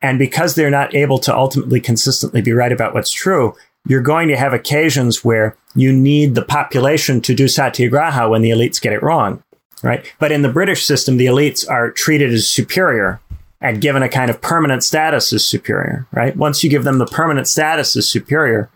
[0.02, 3.56] And because they're not able to ultimately consistently be right about what's true,
[3.88, 8.50] you're going to have occasions where you need the population to do satyagraha when the
[8.52, 9.44] elites get it wrong,
[9.84, 10.06] right?
[10.20, 13.20] But in the British system, the elites are treated as superior
[13.60, 16.36] and given a kind of permanent status as superior, right?
[16.36, 18.70] Once you give them the permanent status as superior,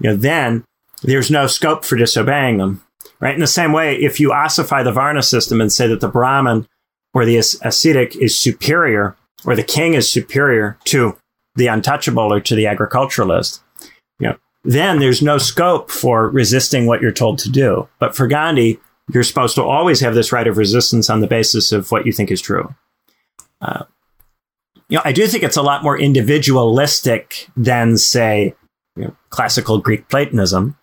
[0.00, 0.64] you know, then
[1.02, 2.82] there's no scope for disobeying them,
[3.20, 3.34] right?
[3.34, 6.66] In the same way, if you ossify the Varna system and say that the Brahmin
[7.14, 11.16] or the ascetic is superior, or the king is superior to
[11.56, 13.62] the untouchable or to the agriculturalist,
[14.18, 17.88] you know, then there's no scope for resisting what you're told to do.
[17.98, 18.80] But for Gandhi,
[19.12, 22.12] you're supposed to always have this right of resistance on the basis of what you
[22.12, 22.74] think is true.
[23.60, 23.84] Uh,
[24.88, 28.54] you know, I do think it's a lot more individualistic than, say,
[28.96, 30.76] you know, classical Greek Platonism,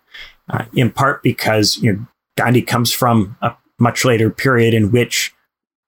[0.48, 5.34] uh, in part because you know, Gandhi comes from a much later period in which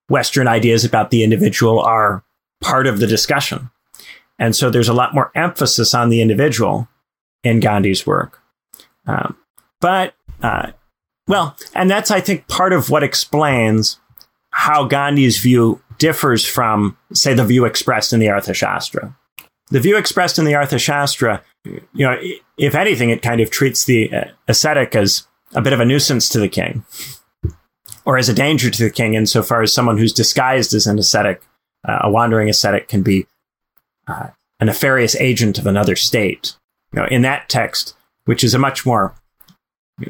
[0.09, 2.23] Western ideas about the individual are
[2.61, 3.69] part of the discussion.
[4.37, 6.87] And so there's a lot more emphasis on the individual
[7.43, 8.41] in Gandhi's work.
[9.05, 9.37] Um,
[9.81, 10.71] but, uh,
[11.27, 13.99] well, and that's, I think, part of what explains
[14.51, 19.15] how Gandhi's view differs from, say, the view expressed in the Arthashastra.
[19.69, 22.17] The view expressed in the Arthashastra, you know,
[22.57, 26.29] if anything, it kind of treats the uh, ascetic as a bit of a nuisance
[26.29, 26.83] to the king
[28.05, 31.43] or as a danger to the king insofar as someone who's disguised as an ascetic,
[31.87, 33.25] uh, a wandering ascetic, can be
[34.07, 34.27] uh,
[34.59, 36.55] a nefarious agent of another state.
[36.93, 39.15] You know, in that text, which is a much more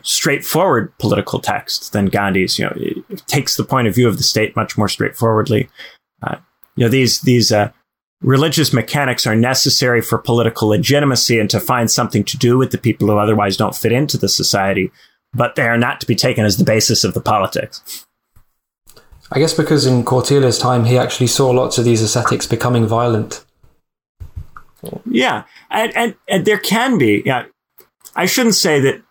[0.04, 4.18] straightforward political text than Gandhi's, you know, it, it, takes the point of view of
[4.18, 5.68] the state much more straightforwardly.
[6.22, 6.38] Uh,
[6.76, 7.72] you know, these these uh,
[8.22, 12.78] religious mechanics are necessary for political legitimacy and to find something to do with the
[12.78, 14.92] people who otherwise don't fit into the society
[15.34, 18.06] but they are not to be taken as the basis of the politics.
[19.32, 23.46] I guess because in Kautilya's time, he actually saw lots of these ascetics becoming violent.
[25.06, 27.22] Yeah, and, and, and there can be.
[27.26, 27.46] Yeah,
[28.16, 29.02] I shouldn't say that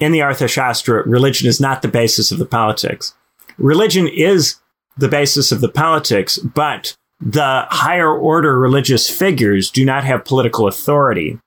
[0.00, 3.14] in the Arthashastra, religion is not the basis of the politics.
[3.58, 4.56] Religion is
[4.96, 10.68] the basis of the politics, but the higher order religious figures do not have political
[10.68, 11.38] authority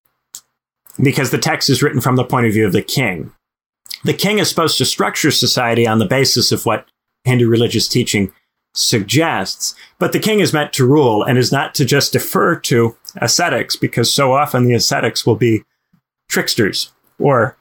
[1.02, 3.32] because the text is written from the point of view of the king
[4.04, 6.86] the king is supposed to structure society on the basis of what
[7.24, 8.32] Hindu religious teaching
[8.74, 9.76] suggests.
[10.00, 13.76] But the king is meant to rule and is not to just defer to ascetics
[13.76, 15.64] because so often the ascetics will be
[16.30, 17.58] tricksters or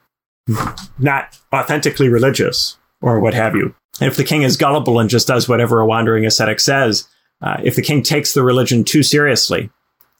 [0.99, 3.75] not authentically religious or what have you.
[3.99, 7.07] And if the king is gullible and just does whatever a wandering ascetic says,
[7.41, 9.69] uh, if the king takes the religion too seriously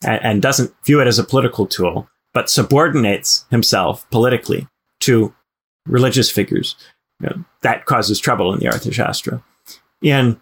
[0.04, 4.68] and, and doesn't view it as a political tool, but subordinates himself politically
[5.00, 5.34] to
[5.86, 6.76] religious figures.
[7.28, 9.42] Know, that causes trouble in the Arthashastra.
[10.02, 10.40] In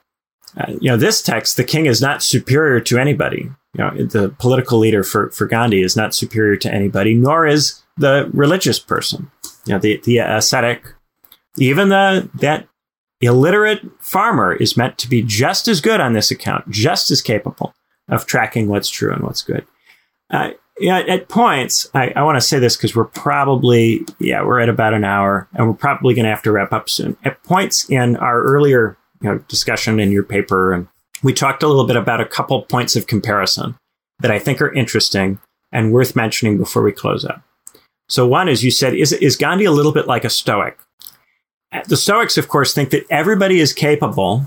[0.56, 3.50] uh, you know this text, the king is not superior to anybody.
[3.74, 7.82] You know, the political leader for, for Gandhi is not superior to anybody, nor is
[7.96, 9.30] the religious person.
[9.66, 10.86] You know, the the ascetic,
[11.56, 12.66] even the that
[13.20, 17.74] illiterate farmer is meant to be just as good on this account, just as capable
[18.08, 19.66] of tracking what's true and what's good.
[20.30, 20.50] Uh,
[20.80, 24.68] yeah, at points, I, I want to say this because we're probably, yeah, we're at
[24.68, 27.16] about an hour and we're probably going to have to wrap up soon.
[27.24, 30.88] At points in our earlier you know, discussion in your paper, and
[31.22, 33.76] we talked a little bit about a couple points of comparison
[34.20, 35.38] that I think are interesting
[35.70, 37.42] and worth mentioning before we close up.
[38.08, 40.78] So one is you said, is, is Gandhi a little bit like a Stoic?
[41.86, 44.44] The Stoics, of course, think that everybody is capable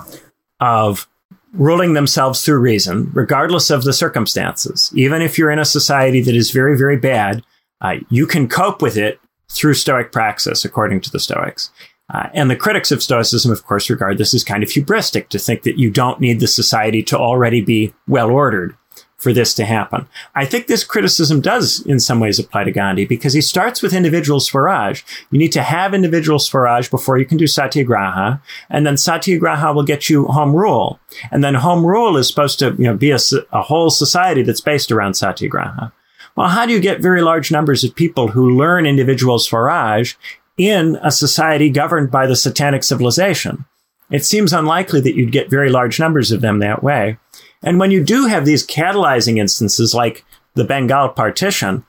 [0.59, 1.07] of
[1.53, 4.91] ruling themselves through reason, regardless of the circumstances.
[4.95, 7.43] Even if you're in a society that is very, very bad,
[7.81, 11.69] uh, you can cope with it through Stoic praxis, according to the Stoics.
[12.13, 15.39] Uh, and the critics of Stoicism, of course, regard this as kind of hubristic to
[15.39, 18.75] think that you don't need the society to already be well ordered
[19.23, 20.05] for this to happen.
[20.35, 23.93] I think this criticism does in some ways apply to Gandhi because he starts with
[23.93, 25.01] individual Swaraj.
[25.31, 28.41] You need to have individual Swaraj before you can do Satyagraha.
[28.69, 30.99] And then Satyagraha will get you home rule.
[31.31, 33.19] And then home rule is supposed to you know, be a,
[33.51, 35.93] a whole society that's based around Satyagraha.
[36.35, 40.15] Well, how do you get very large numbers of people who learn individual Swaraj
[40.57, 43.65] in a society governed by the satanic civilization?
[44.09, 47.17] It seems unlikely that you'd get very large numbers of them that way.
[47.63, 51.85] And when you do have these catalyzing instances like the Bengal partition,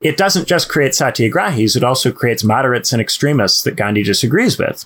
[0.00, 4.84] it doesn't just create satyagrahis, it also creates moderates and extremists that Gandhi disagrees with.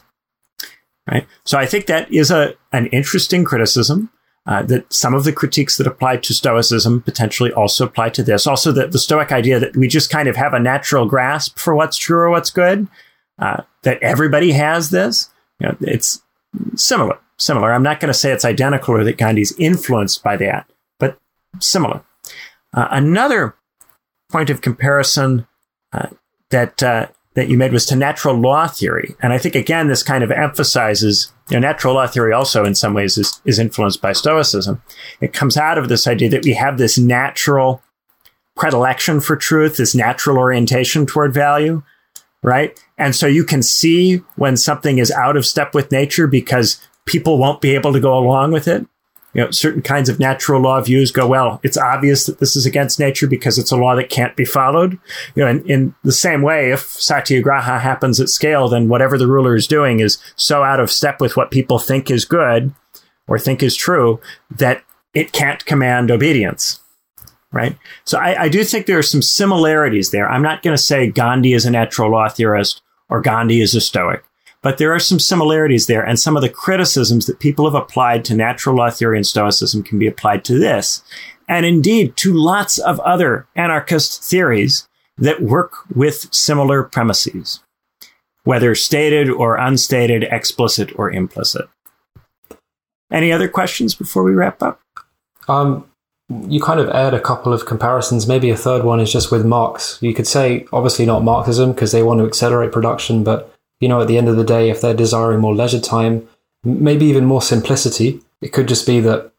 [1.11, 1.26] Right?
[1.45, 4.11] So I think that is a, an interesting criticism.
[4.49, 8.47] Uh, that some of the critiques that apply to Stoicism potentially also apply to this.
[8.47, 11.74] Also, that the Stoic idea that we just kind of have a natural grasp for
[11.74, 12.87] what's true or what's good,
[13.41, 15.30] uh, that everybody has this.
[15.59, 16.22] You know, it's
[16.76, 17.72] similar similar.
[17.72, 20.68] I'm not going to say it's identical or that Gandhi's influenced by that,
[20.99, 21.18] but
[21.61, 22.03] similar.
[22.74, 23.55] Uh, another
[24.30, 25.47] point of comparison
[25.93, 26.09] uh,
[26.51, 30.03] that uh, that you made was to natural law theory, and I think again this
[30.03, 34.03] kind of emphasizes you know, natural law theory also in some ways is is influenced
[34.03, 34.82] by Stoicism.
[35.20, 37.82] It comes out of this idea that we have this natural
[38.57, 41.82] predilection for truth, this natural orientation toward value,
[42.43, 42.78] right?
[42.97, 47.39] And so you can see when something is out of step with nature because people
[47.39, 48.87] won't be able to go along with it.
[49.33, 52.65] You know, certain kinds of natural law views go, well, it's obvious that this is
[52.65, 54.99] against nature because it's a law that can't be followed.
[55.35, 59.27] You know, in, in the same way, if satyagraha happens at scale, then whatever the
[59.27, 62.75] ruler is doing is so out of step with what people think is good
[63.29, 64.83] or think is true that
[65.13, 66.81] it can't command obedience
[67.53, 67.79] right?
[68.05, 70.29] So I, I, do think there are some similarities there.
[70.29, 73.81] I'm not going to say Gandhi is a natural law theorist or Gandhi is a
[73.81, 74.25] Stoic.
[74.67, 78.25] But there are some similarities there, and some of the criticisms that people have applied
[78.25, 81.05] to natural law theory and Stoicism can be applied to this,
[81.49, 84.89] and indeed to lots of other anarchist theories
[85.19, 87.61] that work with similar premises,
[88.43, 91.69] whether stated or unstated, explicit or implicit.
[93.12, 94.81] Any other questions before we wrap up?
[95.47, 95.89] Um,
[96.49, 98.27] you kind of add a couple of comparisons.
[98.27, 99.99] Maybe a third one is just with Marx.
[100.03, 104.01] You could say, obviously, not Marxism because they want to accelerate production, but you know,
[104.01, 106.29] at the end of the day, if they're desiring more leisure time,
[106.64, 109.31] maybe even more simplicity, it could just be that,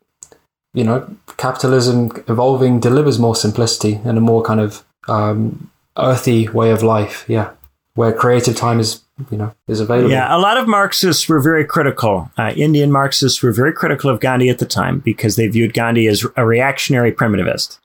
[0.73, 6.71] you know, capitalism evolving delivers more simplicity and a more kind of um, earthy way
[6.71, 7.25] of life.
[7.27, 7.51] Yeah.
[7.95, 10.11] Where creative time is, you know, is available.
[10.11, 10.35] Yeah.
[10.35, 12.29] A lot of Marxists were very critical.
[12.37, 16.05] Uh, Indian Marxists were very critical of Gandhi at the time because they viewed Gandhi
[16.07, 17.79] as a reactionary primitivist.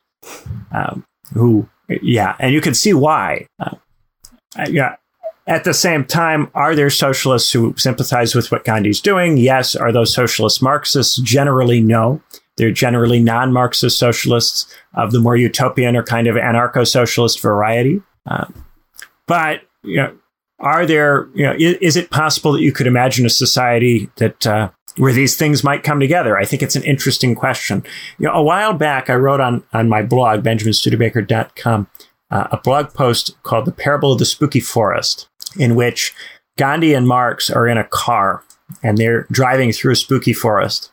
[0.70, 2.36] Um, who, yeah.
[2.38, 3.46] And you can see why.
[3.58, 3.76] Uh,
[4.68, 4.96] yeah,
[5.46, 9.36] at the same time, are there socialists who sympathize with what Gandhi's doing?
[9.36, 9.74] Yes.
[9.74, 11.16] Are those socialist Marxists?
[11.16, 12.22] Generally, no.
[12.56, 18.02] They're generally non Marxist socialists of the more utopian or kind of anarcho socialist variety.
[18.26, 18.46] Uh,
[19.26, 20.14] but, you know,
[20.60, 24.46] are there, you know, is, is, it possible that you could imagine a society that,
[24.46, 26.36] uh, where these things might come together?
[26.38, 27.82] I think it's an interesting question.
[28.18, 31.88] You know, a while back, I wrote on, on my blog, benjaminstudebaker.com,
[32.32, 36.14] uh, a blog post called The Parable of the Spooky Forest in which
[36.58, 38.42] Gandhi and Marx are in a car
[38.82, 40.90] and they're driving through a spooky forest.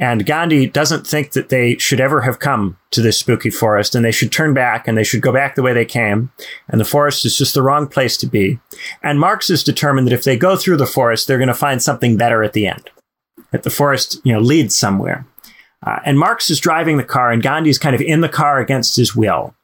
[0.00, 4.04] And Gandhi doesn't think that they should ever have come to this spooky forest and
[4.04, 6.32] they should turn back and they should go back the way they came.
[6.68, 8.58] And the forest is just the wrong place to be.
[9.02, 11.80] And Marx is determined that if they go through the forest, they're going to find
[11.80, 12.90] something better at the end.
[13.52, 15.26] That the forest, you know, leads somewhere.
[15.86, 18.58] Uh, and Marx is driving the car and Gandhi is kind of in the car
[18.58, 19.54] against his will.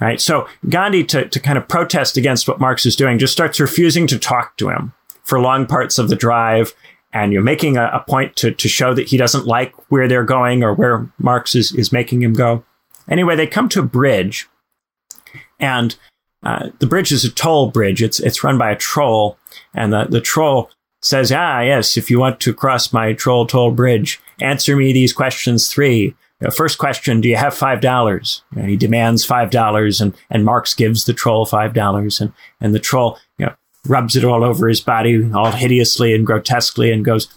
[0.00, 0.20] Right.
[0.20, 4.06] So Gandhi, to, to kind of protest against what Marx is doing, just starts refusing
[4.06, 4.92] to talk to him
[5.24, 6.72] for long parts of the drive.
[7.12, 10.24] And you're making a, a point to, to show that he doesn't like where they're
[10.24, 12.64] going or where Marx is, is making him go.
[13.10, 14.46] Anyway, they come to a bridge
[15.58, 15.96] and
[16.44, 18.00] uh, the bridge is a toll bridge.
[18.00, 19.36] It's, it's run by a troll
[19.74, 20.70] and the, the troll
[21.00, 25.12] says, ah, yes, if you want to cross my troll toll bridge, answer me these
[25.12, 26.14] questions three
[26.46, 28.42] know, first question, do you have five dollars?
[28.54, 32.32] You know, he demands five dollars, and and Marx gives the troll five dollars, and
[32.60, 33.54] and the troll, you know,
[33.86, 37.28] rubs it all over his body, all hideously and grotesquely, and goes,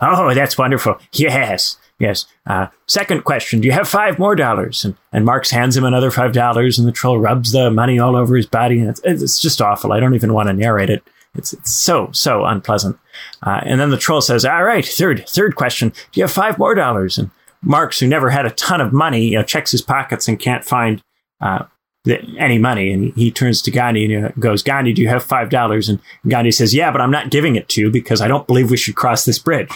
[0.00, 0.96] "Oh, that's wonderful.
[1.12, 4.84] Yes, yes." Uh, second question, do you have five more dollars?
[4.84, 8.16] And and Marx hands him another five dollars, and the troll rubs the money all
[8.16, 9.92] over his body, and it's it's just awful.
[9.92, 11.02] I don't even want to narrate it.
[11.34, 12.98] It's, it's so, so unpleasant.
[13.42, 15.90] Uh, and then the troll says, all right, third, third question.
[15.90, 17.18] Do you have five more dollars?
[17.18, 17.30] And
[17.62, 20.64] Marx, who never had a ton of money, you know, checks his pockets and can't
[20.64, 21.02] find
[21.40, 21.64] uh,
[22.04, 22.92] the, any money.
[22.92, 25.88] And he, turns to Gandhi and goes, Gandhi, do you have $5?
[25.88, 28.70] And Gandhi says, Yeah, but I'm not giving it to you because I don't believe
[28.70, 29.70] we should cross this bridge.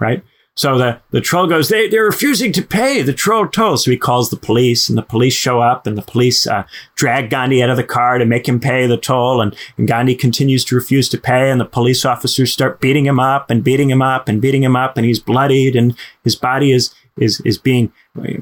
[0.00, 0.22] Right?
[0.54, 3.78] So the, the troll goes, they, they're refusing to pay the troll toll.
[3.78, 7.30] So he calls the police and the police show up and the police uh, drag
[7.30, 9.40] Gandhi out of the car to make him pay the toll.
[9.40, 11.50] And, and Gandhi continues to refuse to pay.
[11.50, 14.76] And the police officers start beating him up and beating him up and beating him
[14.76, 14.98] up.
[14.98, 17.92] And he's bloodied and his body is, is, is being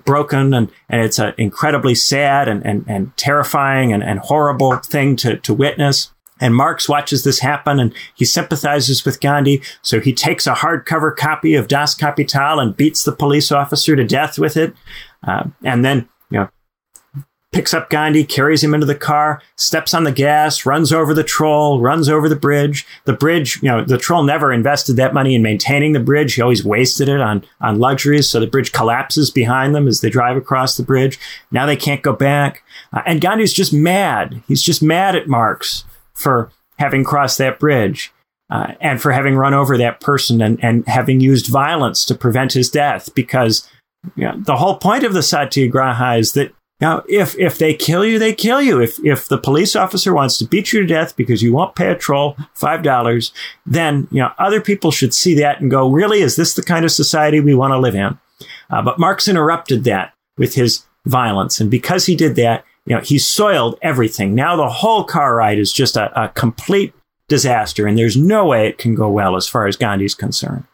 [0.04, 0.54] broken.
[0.54, 5.36] And, and it's an incredibly sad and, and, and terrifying and, and horrible thing to,
[5.38, 6.12] to witness.
[6.40, 9.62] And Marx watches this happen and he sympathizes with Gandhi.
[9.82, 14.04] So he takes a hardcover copy of Das Kapital and beats the police officer to
[14.04, 14.74] death with it.
[15.26, 16.08] Uh, and then,
[17.52, 21.24] picks up Gandhi, carries him into the car, steps on the gas, runs over the
[21.24, 22.86] troll, runs over the bridge.
[23.04, 26.34] The bridge, you know, the troll never invested that money in maintaining the bridge.
[26.34, 28.30] He always wasted it on, on luxuries.
[28.30, 31.18] So the bridge collapses behind them as they drive across the bridge.
[31.50, 32.62] Now they can't go back.
[32.92, 34.42] Uh, and Gandhi's just mad.
[34.46, 35.84] He's just mad at Marx
[36.14, 38.12] for having crossed that bridge
[38.48, 42.52] uh, and for having run over that person and, and having used violence to prevent
[42.52, 43.12] his death.
[43.14, 43.68] Because
[44.14, 48.04] you know, the whole point of the Satyagraha is that now, if if they kill
[48.04, 48.80] you, they kill you.
[48.80, 51.88] If if the police officer wants to beat you to death because you won't pay
[51.88, 53.32] a troll five dollars,
[53.66, 56.84] then you know other people should see that and go, really, is this the kind
[56.84, 58.18] of society we want to live in?
[58.70, 63.02] Uh, but Marx interrupted that with his violence, and because he did that, you know,
[63.02, 64.34] he soiled everything.
[64.34, 66.94] Now the whole car ride is just a, a complete
[67.28, 70.64] disaster, and there's no way it can go well as far as Gandhi's concerned.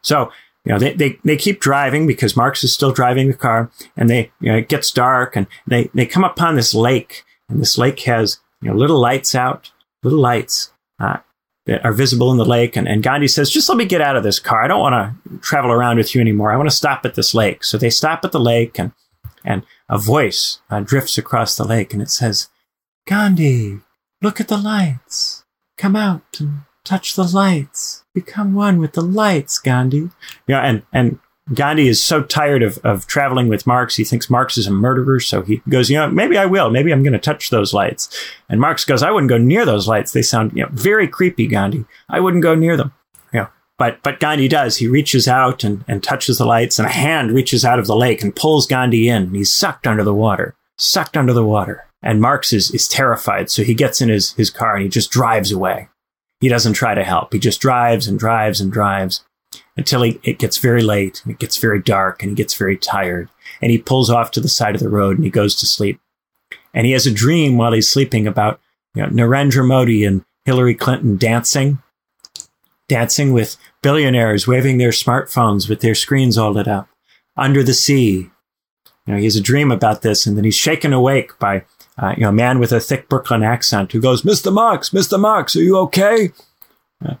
[0.00, 0.32] So,
[0.64, 4.08] you know, they, they, they keep driving because Marx is still driving the car, and
[4.08, 7.76] they, you know, it gets dark, and they, they come upon this lake, and this
[7.78, 11.18] lake has, you know, little lights out, little lights, uh,
[11.66, 12.76] that are visible in the lake.
[12.76, 14.62] And, and Gandhi says, just let me get out of this car.
[14.62, 14.94] I don't want
[15.24, 16.52] to travel around with you anymore.
[16.52, 17.64] I want to stop at this lake.
[17.64, 18.92] So they stop at the lake and,
[19.44, 22.48] and a voice uh, drifts across the lake and it says,
[23.06, 23.78] Gandhi,
[24.20, 25.44] look at the lights.
[25.78, 28.01] Come out and touch the lights.
[28.14, 30.10] Become one with the lights, Gandhi.
[30.46, 31.18] Yeah, and, and
[31.54, 33.96] Gandhi is so tired of, of traveling with Marx.
[33.96, 35.18] He thinks Marx is a murderer.
[35.18, 36.70] So he goes, you know, maybe I will.
[36.70, 38.08] Maybe I'm going to touch those lights.
[38.48, 40.12] And Marx goes, I wouldn't go near those lights.
[40.12, 41.84] They sound, you know, very creepy, Gandhi.
[42.08, 42.92] I wouldn't go near them.
[43.32, 43.48] Yeah.
[43.78, 44.76] But, but Gandhi does.
[44.76, 47.96] He reaches out and, and touches the lights, and a hand reaches out of the
[47.96, 49.34] lake and pulls Gandhi in.
[49.34, 51.86] He's sucked under the water, sucked under the water.
[52.02, 53.50] And Marx is, is terrified.
[53.50, 55.88] So he gets in his, his car and he just drives away.
[56.42, 57.32] He doesn't try to help.
[57.32, 59.24] He just drives and drives and drives
[59.76, 62.76] until he, it gets very late and it gets very dark and he gets very
[62.76, 63.28] tired.
[63.62, 66.00] And he pulls off to the side of the road and he goes to sleep.
[66.74, 68.60] And he has a dream while he's sleeping about
[68.96, 71.80] you know, Narendra Modi and Hillary Clinton dancing,
[72.88, 76.88] dancing with billionaires waving their smartphones with their screens all lit up,
[77.36, 78.30] under the sea.
[79.06, 81.64] You know, he has a dream about this, and then he's shaken awake by
[82.02, 84.52] uh, you know a man with a thick Brooklyn accent who goes, "Mr.
[84.52, 85.18] Marx, Mr.
[85.18, 86.32] Marx, are you okay?"
[87.04, 87.14] Uh,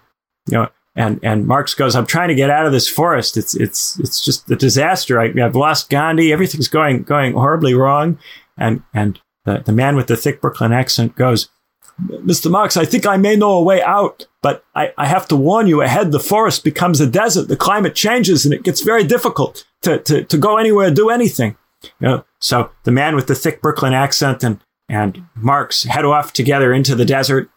[0.46, 3.36] you know, and and Marx goes, "I'm trying to get out of this forest.
[3.36, 5.20] It's it's it's just a disaster.
[5.20, 6.32] I, have lost Gandhi.
[6.32, 8.18] Everything's going going horribly wrong."
[8.58, 11.48] And and the, the man with the thick Brooklyn accent goes,
[12.00, 12.50] Mr.
[12.50, 15.66] Marx, I think I may know a way out, but I, I have to warn
[15.66, 16.10] you ahead.
[16.10, 17.48] The forest becomes a desert.
[17.48, 21.56] The climate changes and it gets very difficult to, to, to go anywhere, do anything.
[21.82, 24.60] You know, so the man with the thick Brooklyn accent and,
[24.92, 27.48] and Marx head off together into the desert.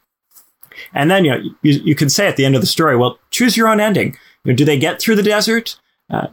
[0.94, 3.20] And then, you know, you, you can say at the end of the story, well,
[3.30, 4.18] choose your own ending.
[4.44, 5.80] You know, do they get through the desert?
[6.10, 6.28] Uh,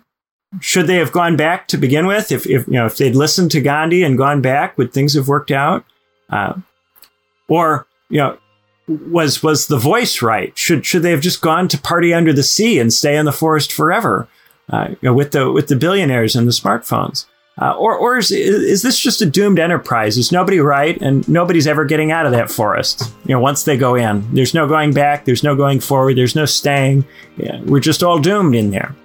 [0.61, 2.31] should they have gone back to begin with?
[2.31, 5.29] If, if, you know, if they'd listened to Gandhi and gone back, would things have
[5.29, 5.85] worked out?
[6.31, 6.55] Uh,
[7.49, 8.39] or you know,
[8.89, 10.57] was was the voice right?
[10.57, 13.33] Should should they have just gone to party under the sea and stay in the
[13.33, 14.29] forest forever
[14.71, 17.27] uh, you know, with the with the billionaires and the smartphones?
[17.63, 20.19] Uh, or or is, is this just a doomed enterprise?
[20.19, 23.15] Is nobody right and nobody's ever getting out of that forest?
[23.25, 26.35] You know, once they go in, there's no going back, there's no going forward, there's
[26.35, 27.05] no staying.
[27.37, 28.97] Yeah, we're just all doomed in there.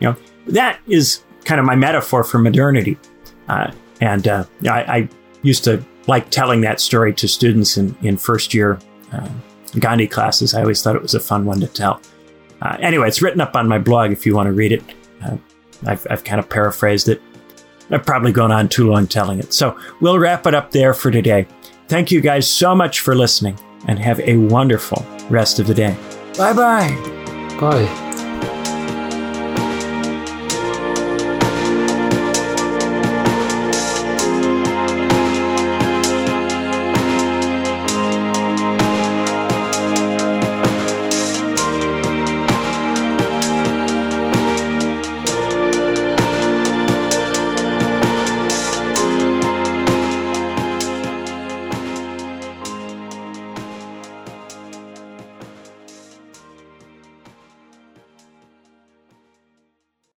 [0.00, 0.16] You know,
[0.48, 2.98] that is kind of my metaphor for modernity.
[3.48, 3.72] Uh,
[4.02, 5.08] and uh, I, I
[5.40, 8.78] used to like telling that story to students in, in first year
[9.12, 9.28] uh,
[9.78, 10.52] Gandhi classes.
[10.52, 12.02] I always thought it was a fun one to tell.
[12.60, 14.82] Uh, anyway, it's written up on my blog if you want to read it.
[15.24, 15.38] Uh,
[15.86, 17.22] I've, I've kind of paraphrased it.
[17.90, 19.52] I've probably gone on too long telling it.
[19.52, 21.46] So we'll wrap it up there for today.
[21.88, 25.96] Thank you guys so much for listening and have a wonderful rest of the day.
[26.36, 27.58] Bye-bye.
[27.60, 28.11] Bye.